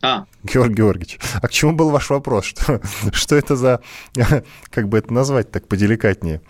а. 0.00 0.26
Георгий 0.44 0.74
Георгиевич, 0.74 1.18
а 1.42 1.48
к 1.48 1.50
чему 1.50 1.72
был 1.72 1.90
ваш 1.90 2.08
вопрос? 2.08 2.44
Что, 2.44 2.80
что 3.12 3.34
это 3.34 3.56
за, 3.56 3.80
как 4.70 4.88
бы 4.88 4.98
это 4.98 5.12
назвать 5.12 5.50
так 5.50 5.66
поделикатнее? 5.66 6.40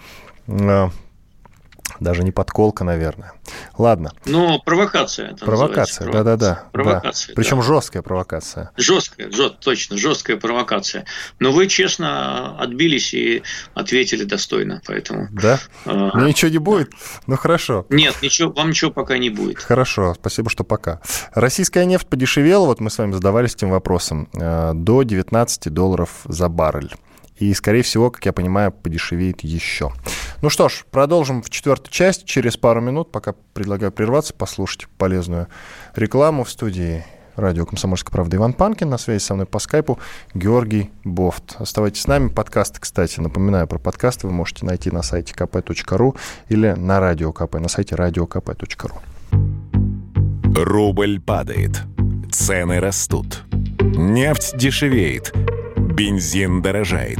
Даже 1.98 2.22
не 2.22 2.30
подколка, 2.30 2.84
наверное. 2.84 3.32
Ладно. 3.76 4.12
Ну, 4.24 4.60
провокация. 4.64 5.30
Это 5.30 5.44
провокация, 5.44 6.10
да-да-да. 6.10 6.64
Провокация. 6.72 7.34
Да. 7.34 7.40
Причем 7.40 7.58
да. 7.58 7.62
жесткая 7.62 8.02
провокация. 8.02 8.70
Жесткая, 8.76 9.30
жест, 9.30 9.58
точно, 9.60 9.96
жесткая 9.96 10.36
провокация. 10.36 11.04
Но 11.38 11.52
вы 11.52 11.66
честно 11.66 12.58
отбились 12.58 13.12
и 13.14 13.42
ответили 13.74 14.24
достойно, 14.24 14.80
поэтому. 14.86 15.28
Да? 15.30 15.58
А, 15.84 16.10
ну, 16.14 16.26
ничего 16.26 16.50
не 16.50 16.58
будет? 16.58 16.90
Ну, 17.26 17.36
хорошо. 17.36 17.86
Нет, 17.88 18.16
ничего, 18.22 18.52
вам 18.52 18.70
ничего 18.70 18.90
пока 18.90 19.18
не 19.18 19.30
будет. 19.30 19.58
Хорошо, 19.58 20.14
спасибо, 20.14 20.50
что 20.50 20.64
пока. 20.64 21.00
Российская 21.34 21.84
нефть 21.84 22.06
подешевела, 22.06 22.66
вот 22.66 22.80
мы 22.80 22.90
с 22.90 22.98
вами 22.98 23.12
задавались 23.12 23.54
этим 23.54 23.70
вопросом, 23.70 24.28
э, 24.34 24.72
до 24.74 25.02
19 25.02 25.72
долларов 25.72 26.10
за 26.24 26.48
баррель. 26.48 26.94
И, 27.40 27.54
скорее 27.54 27.82
всего, 27.82 28.10
как 28.10 28.26
я 28.26 28.34
понимаю, 28.34 28.70
подешевеет 28.70 29.40
еще. 29.40 29.92
Ну 30.42 30.48
что 30.48 30.70
ж, 30.70 30.86
продолжим 30.90 31.42
в 31.42 31.50
четвертой 31.50 31.92
части 31.92 32.24
через 32.24 32.56
пару 32.56 32.80
минут. 32.80 33.12
Пока 33.12 33.34
предлагаю 33.52 33.92
прерваться, 33.92 34.32
послушать 34.32 34.88
полезную 34.96 35.48
рекламу 35.94 36.44
в 36.44 36.50
студии 36.50 37.04
радио 37.36 37.66
«Комсомольская 37.66 38.10
правда» 38.10 38.38
Иван 38.38 38.54
Панкин. 38.54 38.88
На 38.88 38.96
связи 38.96 39.22
со 39.22 39.34
мной 39.34 39.44
по 39.44 39.58
скайпу 39.58 39.98
Георгий 40.32 40.90
Бофт. 41.04 41.56
Оставайтесь 41.58 42.02
с 42.02 42.06
нами. 42.06 42.28
Подкасты, 42.28 42.80
кстати, 42.80 43.20
напоминаю 43.20 43.66
про 43.66 43.78
подкасты, 43.78 44.28
вы 44.28 44.32
можете 44.32 44.64
найти 44.64 44.90
на 44.90 45.02
сайте 45.02 45.34
kp.ru 45.34 46.16
или 46.48 46.70
на 46.70 47.00
радио 47.00 47.32
КП, 47.32 47.56
на 47.56 47.68
сайте 47.68 47.94
radiokp.ru. 47.94 48.92
Рубль 50.54 51.20
падает. 51.20 51.82
Цены 52.32 52.80
растут. 52.80 53.42
Нефть 53.80 54.56
дешевеет, 54.56 55.34
бензин 55.76 56.62
дорожает. 56.62 57.18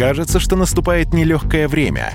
Кажется, 0.00 0.40
что 0.40 0.56
наступает 0.56 1.12
нелегкое 1.12 1.68
время. 1.68 2.14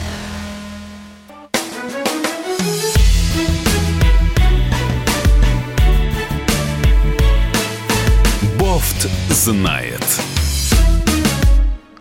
Знает. 9.41 10.05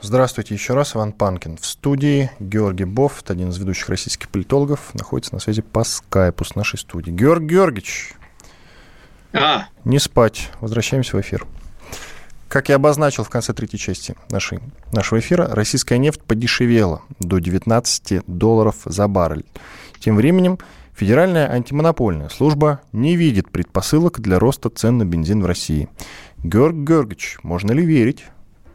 Здравствуйте 0.02 0.52
еще 0.52 0.74
раз, 0.74 0.94
Иван 0.94 1.12
Панкин. 1.12 1.56
В 1.56 1.64
студии 1.64 2.30
Георгий 2.38 2.84
Бофт, 2.84 3.30
один 3.30 3.48
из 3.48 3.56
ведущих 3.56 3.88
российских 3.88 4.28
политологов, 4.28 4.92
находится 4.92 5.32
на 5.32 5.40
связи 5.40 5.62
по 5.62 5.82
скайпу 5.82 6.44
с 6.44 6.54
нашей 6.54 6.78
студией. 6.78 7.16
Георгий 7.16 7.54
Георгиевич, 7.54 8.12
А, 9.32 9.68
не 9.84 9.98
спать, 9.98 10.50
возвращаемся 10.60 11.16
в 11.16 11.20
эфир. 11.22 11.46
Как 12.48 12.68
я 12.68 12.74
обозначил 12.74 13.24
в 13.24 13.30
конце 13.30 13.54
третьей 13.54 13.78
части 13.78 14.16
нашей, 14.28 14.58
нашего 14.92 15.18
эфира, 15.18 15.46
российская 15.46 15.96
нефть 15.96 16.22
подешевела 16.22 17.00
до 17.20 17.38
19 17.38 18.22
долларов 18.26 18.76
за 18.84 19.08
баррель. 19.08 19.46
Тем 19.98 20.16
временем 20.16 20.58
Федеральная 21.00 21.50
антимонопольная 21.50 22.28
служба 22.28 22.82
не 22.92 23.16
видит 23.16 23.50
предпосылок 23.50 24.20
для 24.20 24.38
роста 24.38 24.68
цен 24.68 24.98
на 24.98 25.06
бензин 25.06 25.42
в 25.42 25.46
России. 25.46 25.88
Георг 26.42 26.76
Георгиевич, 26.76 27.38
можно 27.42 27.72
ли 27.72 27.84
верить 27.84 28.24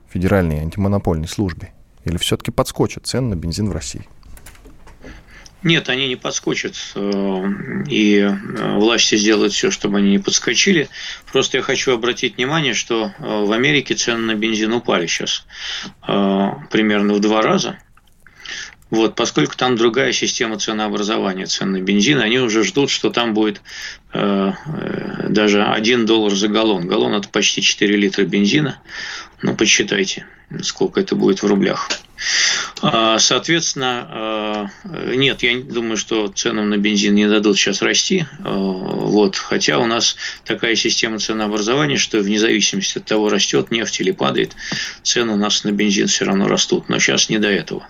Федеральной 0.10 0.60
антимонопольной 0.60 1.28
службе? 1.28 1.74
Или 2.04 2.18
все-таки 2.18 2.52
подскочат 2.52 3.08
цены 3.08 3.30
на 3.30 3.36
бензин 3.36 3.70
в 3.70 3.72
России? 3.72 4.08
нет, 5.66 5.90
они 5.90 6.08
не 6.08 6.16
подскочат, 6.16 6.76
э, 6.94 7.44
и 7.90 8.20
э, 8.20 8.78
власти 8.78 9.16
сделают 9.16 9.52
все, 9.52 9.72
чтобы 9.72 9.98
они 9.98 10.12
не 10.12 10.20
подскочили. 10.20 10.90
Просто 11.32 11.58
я 11.58 11.64
хочу 11.64 11.92
обратить 11.92 12.38
внимание, 12.38 12.76
что 12.76 13.06
э, 13.08 13.12
в 13.20 13.52
Америке 13.52 13.96
цены 13.96 14.20
на 14.20 14.36
бензин 14.36 14.72
упали 14.72 15.08
сейчас 15.08 15.46
примерно 16.70 17.14
в 17.16 17.20
два 17.20 17.42
раза. 17.42 17.80
Вот, 18.96 19.16
поскольку 19.16 19.58
там 19.58 19.76
другая 19.76 20.14
система 20.14 20.58
ценообразования 20.58 21.48
цен 21.48 21.74
на 21.74 21.82
бензин, 21.82 22.20
они 22.20 22.40
уже 22.40 22.64
ждут, 22.64 22.90
что 22.90 23.10
там 23.10 23.34
будет 23.34 23.62
э, 24.14 24.54
э, 24.66 25.28
даже 25.28 25.66
1 25.66 26.06
доллар 26.06 26.34
за 26.34 26.48
галлон. 26.48 26.88
Галлон– 26.88 27.14
это 27.16 27.28
почти 27.28 27.62
4 27.62 27.94
литра 27.98 28.24
бензина. 28.24 28.80
Ну, 29.42 29.54
посчитайте, 29.54 30.26
сколько 30.62 31.02
это 31.02 31.18
будет 31.18 31.44
в 31.44 31.46
рублях. 31.46 31.90
А, 32.82 33.20
Соответственно, 33.20 34.72
э, 34.86 35.16
нет, 35.16 35.44
я 35.44 35.60
думаю, 35.60 35.98
что 35.98 36.30
ценам 36.30 36.70
на 36.70 36.78
бензин 36.78 37.16
не 37.16 37.28
дадут 37.28 37.58
сейчас 37.58 37.82
расти. 37.82 38.26
Э, 38.40 38.44
Вот. 38.46 39.36
Хотя 39.36 39.78
у 39.78 39.86
нас 39.86 40.16
такая 40.46 40.76
система 40.76 41.20
ценообразования, 41.20 41.98
что 41.98 42.20
вне 42.20 42.40
зависимости 42.40 43.00
от 43.00 43.06
того, 43.06 43.28
растет 43.28 43.72
нефть 43.72 44.00
или 44.00 44.12
падает, 44.12 44.56
цены 45.04 45.34
у 45.34 45.38
нас 45.38 45.66
на 45.66 45.74
бензин 45.74 46.08
все 46.08 46.24
равно 46.24 46.48
растут. 46.48 46.88
Но 46.88 46.98
сейчас 47.00 47.28
не 47.28 47.40
до 47.40 47.50
этого. 47.50 47.86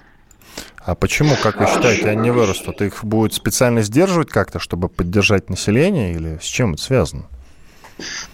А 0.86 0.94
почему, 0.94 1.36
как 1.42 1.60
вы 1.60 1.66
считаете, 1.66 2.10
они 2.10 2.22
не 2.22 2.32
вырастут? 2.32 2.82
Их 2.82 3.04
будут 3.04 3.34
специально 3.34 3.82
сдерживать 3.82 4.30
как-то, 4.30 4.60
чтобы 4.60 4.88
поддержать 4.88 5.50
население, 5.50 6.14
или 6.14 6.38
с 6.40 6.46
чем 6.46 6.74
это 6.74 6.84
связано? 6.84 7.26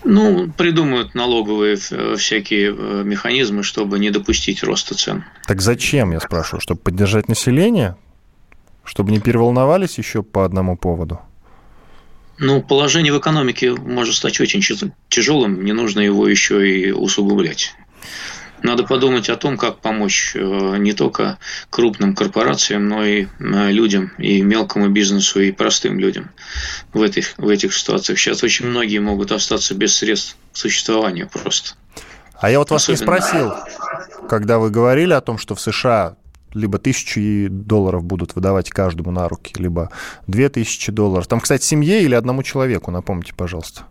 Ну, 0.04 0.52
придумают 0.52 1.16
налоговые 1.16 1.78
э, 1.92 2.16
всякие 2.18 2.76
э, 2.76 3.04
механизмы, 3.06 3.64
чтобы 3.64 4.00
не 4.00 4.10
допустить 4.10 4.64
роста 4.64 4.96
цен. 4.96 5.24
Так 5.48 5.62
зачем, 5.62 6.12
я 6.12 6.20
спрашиваю, 6.20 6.60
чтобы 6.60 6.82
поддержать 6.82 7.30
население? 7.30 7.96
Чтобы 8.84 9.12
не 9.12 9.20
переволновались 9.20 9.98
еще 9.98 10.24
по 10.24 10.44
одному 10.44 10.76
поводу? 10.76 11.22
Ну, 12.38 12.62
положение 12.62 13.14
в 13.14 13.20
экономике 13.20 13.72
может 13.74 14.16
стать 14.16 14.42
очень 14.42 14.62
тяжелым, 15.10 15.64
не 15.64 15.74
нужно 15.74 16.00
его 16.00 16.28
еще 16.28 16.68
и 16.68 16.92
усугублять. 16.92 17.76
Надо 18.64 18.84
подумать 18.84 19.30
о 19.30 19.36
том, 19.38 19.58
как 19.58 19.80
помочь 19.80 20.34
э, 20.36 20.78
не 20.78 20.94
только 20.94 21.38
крупным 21.70 22.16
корпорациям, 22.16 22.88
но 22.88 23.04
и 23.06 23.26
э, 23.40 23.72
людям, 23.72 24.12
и 24.18 24.42
мелкому 24.42 24.90
бизнесу, 24.90 25.42
и 25.42 25.52
простым 25.52 26.00
людям 26.00 26.30
в 26.94 27.02
этих, 27.02 27.34
в 27.38 27.48
этих 27.48 27.74
ситуациях. 27.74 28.20
Сейчас 28.20 28.44
очень 28.44 28.68
многие 28.68 29.00
могут 29.00 29.32
остаться 29.32 29.74
без 29.74 29.96
средств 29.96 30.38
к 30.54 30.58
существованию 30.58 31.28
просто. 31.28 31.76
А 32.40 32.50
я 32.50 32.60
вот 32.60 32.70
вас 32.72 32.88
не 32.88 32.96
Особенно- 32.96 33.20
спросил, 33.20 33.54
когда 34.30 34.60
вы 34.60 34.70
говорили 34.70 35.14
о 35.14 35.22
том, 35.22 35.38
что 35.38 35.56
в 35.56 35.62
США 35.62 36.16
либо 36.54 36.78
тысячи 36.80 37.48
долларов 37.48 38.04
будут 38.04 38.36
выдавать 38.36 38.70
каждому 38.70 39.12
на 39.12 39.28
руки, 39.30 39.54
либо 39.58 39.90
две 40.28 40.50
тысячи 40.50 40.92
долларов. 40.92 41.28
Там, 41.28 41.40
кстати, 41.40 41.64
семье 41.64 42.04
или 42.04 42.14
одному 42.14 42.44
человеку, 42.44 42.92
напомните, 42.92 43.34
пожалуйста. 43.36 43.84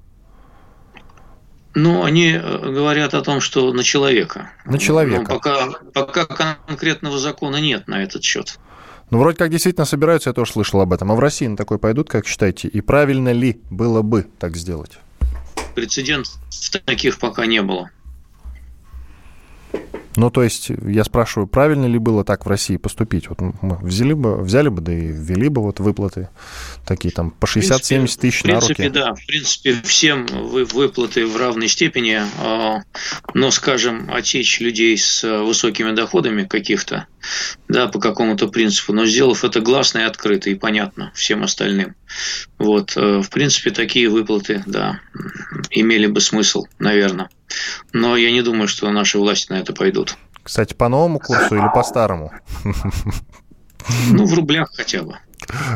Ну, 1.75 2.03
они 2.03 2.33
э, 2.33 2.73
говорят 2.73 3.15
о 3.15 3.23
том, 3.23 3.41
что 3.41 3.73
на 3.73 3.85
человека. 3.85 4.51
На 4.65 4.79
человека. 4.79 5.23
Но 5.23 5.29
пока, 5.29 5.69
пока 5.93 6.57
конкретного 6.67 7.19
закона 7.19 7.61
нет 7.61 7.87
на 7.87 8.03
этот 8.03 8.25
счет. 8.25 8.59
Ну, 9.11 9.19
вроде 9.19 9.39
как 9.39 9.51
действительно 9.51 9.85
собираются, 9.85 10.31
я 10.31 10.35
тоже 10.35 10.53
слышал 10.53 10.81
об 10.81 10.93
этом. 10.93 11.11
А 11.13 11.15
в 11.15 11.21
России 11.21 11.47
на 11.47 11.57
такой 11.57 11.79
пойдут, 11.79 12.09
как 12.09 12.27
считаете? 12.27 12.69
И 12.69 12.81
правильно 12.81 13.33
ли 13.33 13.61
было 13.71 14.03
бы 14.03 14.27
так 14.39 14.57
сделать? 14.57 14.99
Прецедентов 15.75 16.35
таких 16.85 17.19
пока 17.19 17.47
не 17.47 17.63
было. 17.63 17.91
Ну, 20.17 20.29
то 20.31 20.43
есть, 20.43 20.71
я 20.87 21.05
спрашиваю, 21.05 21.47
правильно 21.47 21.87
ли 21.87 21.99
было 21.99 22.25
так 22.25 22.45
в 22.45 22.49
России 22.49 22.77
поступить? 22.77 23.29
Вот 23.29 23.41
мы 23.41 23.77
взяли 23.81 24.13
бы, 24.13 24.39
взяли 24.43 24.69
бы, 24.69 24.81
да 24.81 24.93
и 24.93 25.07
ввели 25.07 25.49
бы 25.49 25.63
вот 25.63 25.79
выплаты 25.79 26.29
такие 26.85 27.13
там 27.15 27.31
по 27.31 27.47
60-70 27.47 28.19
тысяч 28.19 28.41
В 28.43 28.45
на 28.47 28.59
принципе, 28.59 28.85
руки. 28.85 28.89
да. 28.99 29.15
В 29.15 29.27
принципе, 29.27 29.77
всем 29.85 30.27
вы- 30.27 30.65
выплаты 30.65 31.27
в 31.27 31.37
равной 31.37 31.69
степени. 31.69 32.21
а, 32.43 32.83
Но, 33.35 33.51
скажем, 33.53 34.11
отсечь 34.13 34.61
людей 34.61 34.99
с 34.99 35.23
э, 35.23 35.43
высокими 35.43 35.93
доходами 35.93 36.45
каких-то, 36.45 37.07
да, 37.69 37.87
по 37.87 38.01
какому-то 38.01 38.49
принципу, 38.49 38.93
но 38.93 39.07
сделав 39.07 39.45
это 39.45 39.61
гласно 39.61 40.01
и 40.01 40.03
открыто 40.03 40.51
и 40.51 40.55
понятно 40.55 41.13
всем 41.15 41.45
остальным. 41.45 41.95
Вот, 42.59 42.97
э, 42.97 43.21
в 43.23 43.31
принципе, 43.31 43.71
такие 43.71 44.09
выплаты, 44.09 44.63
да, 44.67 45.01
имели 45.71 46.07
бы 46.09 46.21
смысл, 46.21 46.65
наверное. 46.81 47.29
Но 47.93 48.17
я 48.17 48.31
не 48.31 48.43
думаю, 48.43 48.69
что 48.69 48.91
наши 48.91 49.19
власти 49.19 49.53
на 49.53 49.57
это 49.61 49.73
пойдут. 49.73 50.17
Кстати, 50.43 50.75
по 50.75 50.89
новому 50.89 51.19
курсу 51.19 51.55
или 51.55 51.69
по 51.75 51.83
старому? 51.83 52.33
Ну, 54.11 54.27
в 54.27 54.35
рублях 54.35 54.71
хотя 54.75 55.03
бы. 55.03 55.17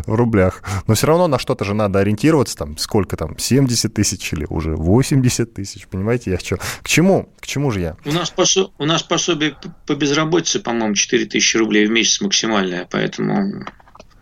В 0.07 0.15
рублях. 0.15 0.63
Но 0.87 0.95
все 0.95 1.07
равно 1.07 1.27
на 1.27 1.39
что-то 1.39 1.65
же 1.65 1.75
надо 1.75 1.99
ориентироваться, 1.99 2.57
там, 2.57 2.77
сколько 2.77 3.17
там, 3.17 3.39
70 3.39 3.93
тысяч 3.93 4.33
или 4.33 4.47
уже 4.49 4.77
80 4.77 5.55
тысяч, 5.55 5.87
понимаете, 5.87 6.31
я 6.33 6.39
что? 6.39 6.57
К 6.57 6.89
чему? 6.89 7.31
К 7.41 7.47
чему 7.47 7.71
же 7.71 7.81
я? 7.81 7.97
У 8.05 8.13
нас, 8.13 8.33
посо- 8.35 8.71
у 8.79 8.85
нас 8.85 9.03
пособие 9.03 9.57
по 9.87 9.95
безработице, 9.95 10.61
по-моему, 10.61 10.95
4 10.95 11.27
тысячи 11.27 11.57
рублей 11.57 11.87
в 11.87 11.91
месяц 11.91 12.21
максимальное, 12.21 12.87
поэтому 12.91 13.65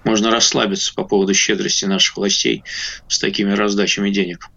можно 0.04 0.30
расслабиться 0.30 0.94
по 0.94 1.04
поводу 1.04 1.34
щедрости 1.34 1.84
наших 1.84 2.16
властей 2.16 2.64
с 3.08 3.18
такими 3.18 3.52
раздачами 3.52 4.10
денег. 4.10 4.48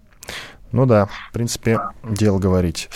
Ну 0.75 0.85
да, 0.85 1.05
в 1.05 1.31
принципе, 1.31 1.79
дело 2.03 2.37
говорить. 2.37 2.89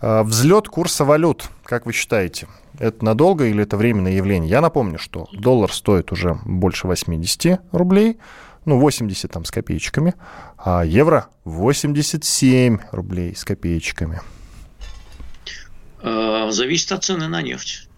А, 0.00 0.22
Взлет 0.22 0.68
курса 0.68 1.04
валют, 1.04 1.48
как 1.64 1.84
вы 1.84 1.92
считаете, 1.92 2.46
это 2.78 3.04
надолго 3.04 3.46
или 3.46 3.60
это 3.60 3.76
временное 3.76 4.12
явление? 4.12 4.48
Я 4.48 4.60
напомню, 4.60 5.00
что 5.00 5.26
доллар 5.32 5.72
стоит 5.72 6.12
уже 6.12 6.38
больше 6.44 6.86
80 6.86 7.60
рублей, 7.72 8.18
ну, 8.66 8.78
80 8.78 9.32
там 9.32 9.44
с 9.44 9.50
копеечками, 9.50 10.14
а 10.56 10.84
евро 10.84 11.26
87 11.44 12.78
рублей 12.92 13.34
с 13.34 13.44
копеечками. 13.44 14.20
Э, 16.02 16.52
Зависит 16.52 16.92
от 16.92 17.02
цены 17.02 17.26
на 17.26 17.42
нефть. 17.42 17.88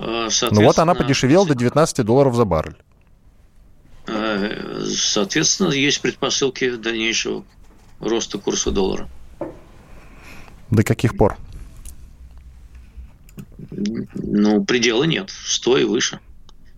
Э, 0.00 0.28
Ну 0.50 0.64
вот 0.64 0.80
она 0.80 0.96
подешевела 0.96 1.46
до 1.46 1.54
19 1.54 2.04
долларов 2.04 2.34
за 2.34 2.44
баррель. 2.44 2.76
э, 4.08 4.80
Соответственно, 4.96 5.70
есть 5.70 6.00
предпосылки 6.02 6.74
дальнейшего 6.74 7.44
роста 8.00 8.38
курса 8.38 8.70
доллара. 8.70 9.08
До 10.70 10.82
каких 10.82 11.16
пор? 11.16 11.36
Ну, 13.70 14.64
предела 14.64 15.04
нет, 15.04 15.30
100 15.30 15.78
и 15.78 15.84
выше. 15.84 16.20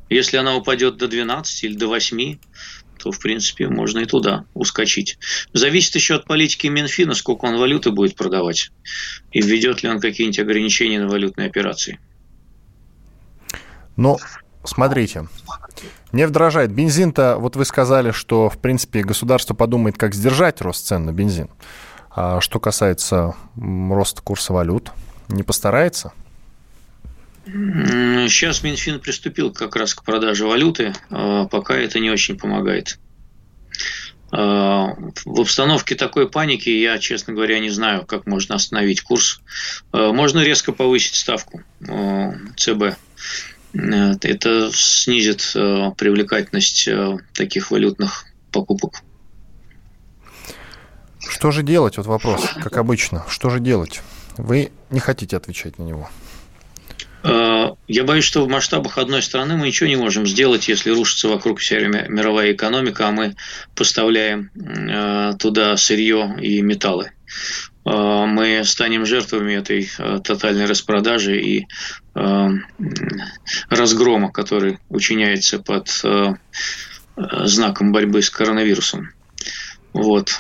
Если 0.08 0.36
она 0.36 0.56
упадет 0.56 0.96
до 0.96 1.08
12 1.08 1.64
или 1.64 1.74
до 1.74 1.88
8, 1.88 2.38
то, 2.98 3.12
в 3.12 3.18
принципе, 3.18 3.68
можно 3.68 4.00
и 4.00 4.06
туда 4.06 4.44
ускочить. 4.54 5.18
Зависит 5.52 5.94
еще 5.94 6.16
от 6.16 6.26
политики 6.26 6.66
Минфина, 6.66 7.14
сколько 7.14 7.46
он 7.46 7.56
валюты 7.56 7.90
будет 7.90 8.14
продавать. 8.14 8.70
И 9.32 9.40
введет 9.40 9.82
ли 9.82 9.88
он 9.88 10.00
какие-нибудь 10.00 10.38
ограничения 10.38 11.00
на 11.00 11.08
валютные 11.08 11.48
операции. 11.48 11.98
Но 13.96 14.18
смотрите, 14.64 15.26
нефть 16.12 16.32
дорожает. 16.32 16.72
Бензин-то, 16.72 17.36
вот 17.38 17.56
вы 17.56 17.64
сказали, 17.64 18.11
что, 18.11 18.48
в 18.48 18.58
принципе, 18.58 19.02
государство 19.02 19.54
подумает, 19.54 19.96
как 19.96 20.14
сдержать 20.14 20.61
рост 20.61 20.86
цен 20.86 21.04
на 21.04 21.12
бензин. 21.12 21.48
А 22.11 22.40
что 22.40 22.58
касается 22.58 23.34
роста 23.56 24.22
курса 24.22 24.52
валют, 24.52 24.90
не 25.28 25.42
постарается? 25.42 26.12
Сейчас 27.46 28.62
Минфин 28.62 29.00
приступил 29.00 29.52
как 29.52 29.74
раз 29.76 29.94
к 29.94 30.04
продаже 30.04 30.46
валюты, 30.46 30.92
а 31.11 31.46
пока 31.46 31.74
это 31.74 31.98
не 31.98 32.11
очень 32.11 32.36
помогает. 32.38 32.98
А, 34.32 34.94
в 35.24 35.40
обстановке 35.40 35.94
такой 35.96 36.28
паники 36.28 36.68
я, 36.68 36.98
честно 36.98 37.32
говоря, 37.32 37.58
не 37.58 37.70
знаю, 37.70 38.06
как 38.06 38.26
можно 38.26 38.54
остановить 38.54 39.00
курс. 39.00 39.40
А, 39.92 40.12
можно 40.12 40.40
резко 40.40 40.72
повысить 40.72 41.14
ставку 41.14 41.62
ЦБ. 42.56 42.96
Это 43.72 44.70
снизит 44.72 45.52
привлекательность 45.52 46.88
таких 47.34 47.70
валютных 47.70 48.26
покупок. 48.50 49.02
Что 51.28 51.50
же 51.50 51.62
делать? 51.62 51.96
Вот 51.96 52.06
вопрос, 52.06 52.42
как 52.62 52.76
обычно. 52.76 53.24
Что 53.28 53.50
же 53.50 53.60
делать? 53.60 54.02
Вы 54.36 54.72
не 54.90 55.00
хотите 55.00 55.36
отвечать 55.36 55.78
на 55.78 55.84
него. 55.84 56.08
Э, 57.22 57.74
я 57.88 58.04
боюсь, 58.04 58.24
что 58.24 58.44
в 58.44 58.48
масштабах 58.48 58.98
одной 58.98 59.22
страны 59.22 59.56
мы 59.56 59.66
ничего 59.66 59.88
не 59.88 59.96
можем 59.96 60.26
сделать, 60.26 60.68
если 60.68 60.90
рушится 60.90 61.28
вокруг 61.28 61.58
вся 61.58 61.78
мировая 61.78 62.52
экономика, 62.52 63.08
а 63.08 63.12
мы 63.12 63.36
поставляем 63.74 64.50
э, 64.54 65.34
туда 65.38 65.76
сырье 65.76 66.36
и 66.40 66.62
металлы. 66.62 67.12
Э, 67.91 68.26
мы 68.26 68.62
станем 68.64 69.07
жертвами 69.07 69.55
этой 69.55 69.91
тотальной 70.22 70.66
распродажи 70.66 71.41
и 71.41 71.66
разгрома, 73.68 74.32
который 74.32 74.78
учиняется 74.88 75.59
под 75.61 75.88
знаком 77.16 77.93
борьбы 77.93 78.20
с 78.20 78.30
коронавирусом. 78.30 79.11
Вот. 79.93 80.38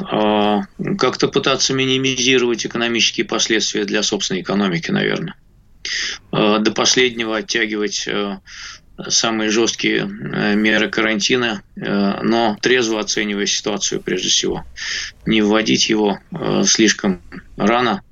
Как-то 0.98 1.28
пытаться 1.28 1.72
минимизировать 1.72 2.66
экономические 2.66 3.26
последствия 3.26 3.84
для 3.84 4.02
собственной 4.02 4.42
экономики, 4.42 4.90
наверное. 4.90 5.36
Э, 6.32 6.58
до 6.60 6.72
последнего 6.72 7.36
оттягивать 7.36 8.06
э, 8.06 8.38
самые 9.08 9.50
жесткие 9.50 10.02
э, 10.02 10.54
меры 10.54 10.88
карантина, 10.88 11.62
но 11.76 12.58
трезво 12.60 13.00
оценивая 13.00 13.46
ситуацию 13.46 14.02
прежде 14.02 14.28
всего. 14.28 14.64
Не 15.24 15.40
вводить 15.40 15.88
его 15.88 16.18
слишком 16.64 17.22
рано, 17.56 18.02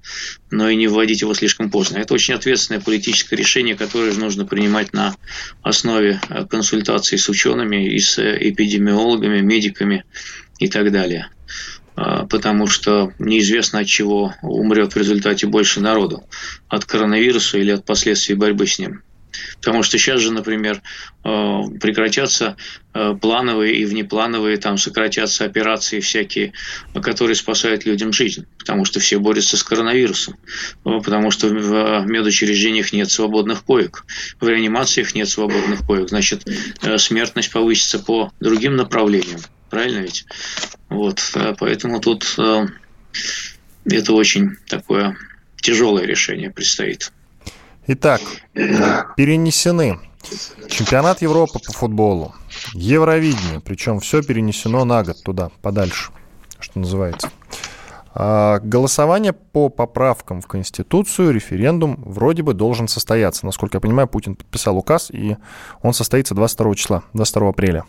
но 0.51 0.71
и 0.71 0.77
не 0.77 0.87
вводить 0.87 1.21
его 1.21 1.35
слишком 1.35 1.71
поздно. 1.71 1.99
Это 1.99 2.15
очень 2.15 2.35
ответственное 2.35 2.81
политическое 2.81 3.37
решение, 3.37 3.77
которое 3.77 4.15
нужно 4.15 4.47
принимать 4.47 4.95
на 4.95 5.15
основе 5.63 6.21
консультаций 6.49 7.19
с 7.19 7.29
учеными 7.29 7.89
и 7.95 7.99
с 7.99 8.19
эпидемиологами, 8.19 9.41
медиками 9.41 10.05
и 10.59 10.69
так 10.69 10.91
далее. 10.93 11.29
Потому 11.95 12.69
что 12.69 13.13
неизвестно 13.19 13.81
от 13.81 13.87
чего 13.87 14.35
умрет 14.41 14.95
в 14.95 14.99
результате 14.99 15.47
больше 15.47 15.81
народу, 15.81 16.25
от 16.69 16.85
коронавируса 16.85 17.59
или 17.59 17.73
от 17.73 17.85
последствий 17.85 18.35
борьбы 18.35 18.67
с 18.67 18.79
ним. 18.79 19.03
Потому 19.61 19.83
что 19.83 19.99
сейчас 19.99 20.21
же, 20.21 20.33
например, 20.33 20.83
а, 21.25 21.63
прекратятся 21.81 22.57
а, 22.93 23.15
плановые 23.15 23.77
и 23.77 23.85
внеплановые, 23.85 24.57
там 24.57 24.79
сократятся 24.79 25.45
операции 25.45 26.01
всякие, 26.01 26.53
которые 27.03 27.35
спасают 27.35 27.85
людям 27.85 28.13
жизнь, 28.13 28.47
потому 28.59 28.85
что 28.85 29.01
все 29.01 29.19
борются 29.19 29.57
с 29.57 29.63
коронавирусом, 29.63 30.37
потому 30.85 31.31
что 31.31 31.49
в 31.49 32.07
медучреждениях 32.07 32.93
нет 32.93 33.11
свободных 33.11 33.65
коек, 33.65 34.05
в 34.41 34.49
реанимациях 34.49 35.15
нет 35.15 35.29
свободных 35.29 35.87
коек, 35.87 36.09
значит, 36.09 36.49
э, 36.83 36.99
смертность 36.99 37.51
повысится 37.51 37.99
по 37.99 38.33
другим 38.41 38.77
направлениям. 38.77 39.41
Правильно 39.71 39.99
ведь? 39.99 40.25
Вот, 40.89 41.21
поэтому 41.59 42.01
тут 42.01 42.35
э, 42.39 42.67
это 43.85 44.13
очень 44.13 44.57
такое 44.67 45.17
тяжелое 45.61 46.05
решение 46.05 46.51
предстоит. 46.51 47.13
Итак, 47.91 48.21
перенесены 48.53 49.99
чемпионат 50.69 51.23
Европы 51.23 51.59
по 51.59 51.73
футболу, 51.73 52.35
Евровидение, 52.75 53.61
причем 53.61 53.99
все 54.01 54.23
перенесено 54.23 54.85
на 54.85 55.03
год 55.03 55.23
туда, 55.23 55.51
подальше, 55.63 56.13
что 56.61 56.81
называется. 56.81 57.31
А 58.13 58.59
голосование 58.59 59.33
по 59.33 59.71
поправкам 59.71 60.43
в 60.43 60.47
Конституцию, 60.47 61.33
референдум 61.33 61.97
вроде 62.05 62.43
бы 62.43 62.53
должен 62.53 62.89
состояться. 62.89 63.47
Насколько 63.47 63.79
я 63.79 63.81
понимаю, 63.81 64.07
Путин 64.07 64.35
подписал 64.35 64.77
указ, 64.77 65.11
и 65.11 65.39
он 65.81 65.95
состоится 65.95 66.35
22 66.35 66.75
числа, 66.75 67.05
22 67.15 67.49
апреля. 67.49 67.85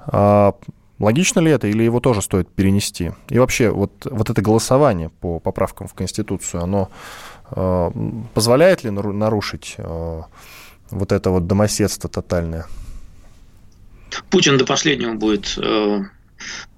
А, 0.00 0.54
логично 0.98 1.40
ли 1.40 1.50
это 1.50 1.66
или 1.66 1.82
его 1.82 2.00
тоже 2.00 2.20
стоит 2.20 2.50
перенести? 2.50 3.12
И 3.30 3.38
вообще, 3.38 3.70
вот, 3.70 4.06
вот 4.10 4.28
это 4.28 4.42
голосование 4.42 5.08
по 5.08 5.40
поправкам 5.40 5.88
в 5.88 5.94
Конституцию, 5.94 6.62
оно 6.62 6.90
позволяет 8.34 8.84
ли 8.84 8.90
нарушить 8.90 9.74
э, 9.78 10.22
вот 10.90 11.12
это 11.12 11.30
вот 11.30 11.46
домоседство 11.46 12.08
тотальное? 12.10 12.66
Путин 14.30 14.58
до 14.58 14.64
последнего 14.64 15.14
будет 15.14 15.54
э, 15.58 16.00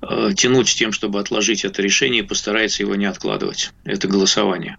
э, 0.02 0.30
тянуть 0.36 0.74
тем, 0.74 0.92
чтобы 0.92 1.20
отложить 1.20 1.64
это 1.64 1.82
решение 1.82 2.22
и 2.22 2.26
постарается 2.26 2.82
его 2.82 2.94
не 2.94 3.06
откладывать, 3.06 3.72
это 3.84 4.08
голосование. 4.08 4.76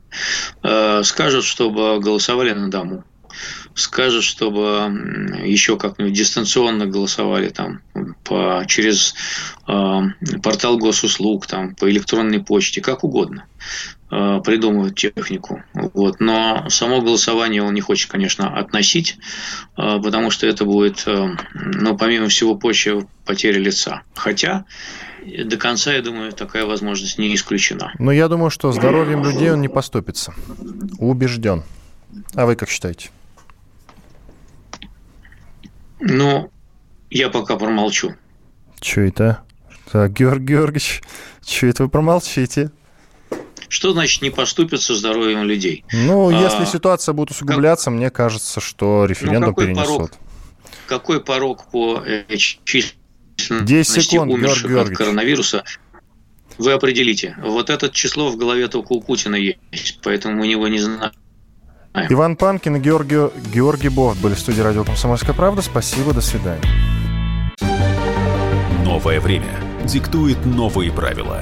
Э, 0.64 1.02
скажут, 1.04 1.46
чтобы 1.46 2.00
голосовали 2.00 2.52
на 2.54 2.70
дому 2.70 3.04
скажет, 3.76 4.24
чтобы 4.24 5.40
еще 5.44 5.78
как-нибудь 5.78 6.14
дистанционно 6.14 6.86
голосовали 6.86 7.50
там 7.50 7.82
по, 8.24 8.64
через 8.68 9.14
э, 9.68 10.00
портал 10.44 10.78
госуслуг, 10.78 11.48
там, 11.48 11.76
по 11.76 11.90
электронной 11.90 12.44
почте, 12.44 12.82
как 12.82 13.04
угодно 13.04 13.46
э, 14.01 14.01
придумывают 14.12 14.96
технику. 14.96 15.64
Вот. 15.74 16.20
Но 16.20 16.66
само 16.70 17.02
голосование 17.02 17.64
он 17.64 17.74
не 17.74 17.82
хочет, 17.82 18.12
конечно, 18.12 18.58
относить, 18.58 19.18
э, 19.78 20.00
потому 20.04 20.32
что 20.32 20.48
это 20.48 20.66
будет, 20.66 21.04
э, 21.08 21.36
ну, 21.54 21.98
помимо 21.98 22.28
всего 22.28 22.56
прочего, 22.56 23.08
потеря 23.26 23.60
лица. 23.60 24.02
Хотя 24.14 24.66
до 25.26 25.58
конца, 25.58 25.94
я 25.94 26.02
думаю, 26.02 26.34
такая 26.34 26.66
возможность 26.66 27.18
не 27.18 27.34
исключена. 27.36 27.94
Но 28.00 28.12
я 28.12 28.28
думаю, 28.28 28.50
что 28.50 28.72
здоровьем 28.72 29.24
людей 29.24 29.52
он 29.52 29.62
не 29.62 29.70
поступится. 29.70 30.34
Убежден. 30.98 31.64
А 32.36 32.46
вы 32.46 32.56
как 32.56 32.70
считаете? 32.70 33.10
Ну, 36.00 36.52
я 37.10 37.30
пока 37.30 37.56
промолчу. 37.56 38.16
Что 38.82 39.02
это? 39.02 39.44
Так, 39.92 40.12
Георгий 40.14 40.54
Георгиевич, 40.54 41.02
что 41.46 41.68
это 41.68 41.84
вы 41.84 41.90
промолчите? 41.90 42.72
Что 43.72 43.94
значит 43.94 44.22
не 44.22 44.32
поступит 44.32 44.82
со 44.82 44.94
здоровьем 44.96 45.46
людей? 45.46 45.86
Ну, 45.94 46.28
а, 46.28 46.34
если 46.34 46.66
ситуация 46.66 47.14
будет 47.14 47.32
усугубляться, 47.32 47.86
как... 47.86 47.94
мне 47.94 48.10
кажется, 48.10 48.60
что 48.60 49.06
референдум 49.06 49.42
ну, 49.42 49.48
какой 49.56 49.68
перенесут. 49.68 49.88
Порог, 49.88 50.12
какой 50.88 51.24
порог 51.24 51.72
по 51.72 52.04
э, 52.06 52.26
численности 52.36 52.98
10 53.48 54.04
секунд, 54.04 54.30
умерших 54.34 54.70
Георгий 54.70 54.92
от 54.92 54.98
коронавируса 54.98 55.64
вы 56.58 56.74
определите. 56.74 57.38
Вот 57.42 57.70
это 57.70 57.90
число 57.90 58.30
в 58.30 58.36
голове 58.36 58.68
только 58.68 58.92
у 58.92 59.02
Путина 59.02 59.36
есть, 59.36 60.02
поэтому 60.04 60.36
мы 60.36 60.48
него 60.50 60.68
не 60.68 60.80
знаем. 60.80 61.14
Иван 61.94 62.36
Панкин 62.36 62.76
и 62.76 62.80
Георгий, 62.82 63.30
Георгий 63.54 63.88
Бофт 63.88 64.20
были 64.20 64.34
в 64.34 64.40
студии 64.40 64.60
радио 64.60 64.84
«Комсомольская 64.84 65.34
правда». 65.34 65.62
Спасибо, 65.62 66.14
до 66.14 66.20
свидания. 66.20 66.62
Новое 68.84 69.22
время 69.22 69.58
диктует 69.86 70.46
новые 70.46 70.92
правила. 70.92 71.42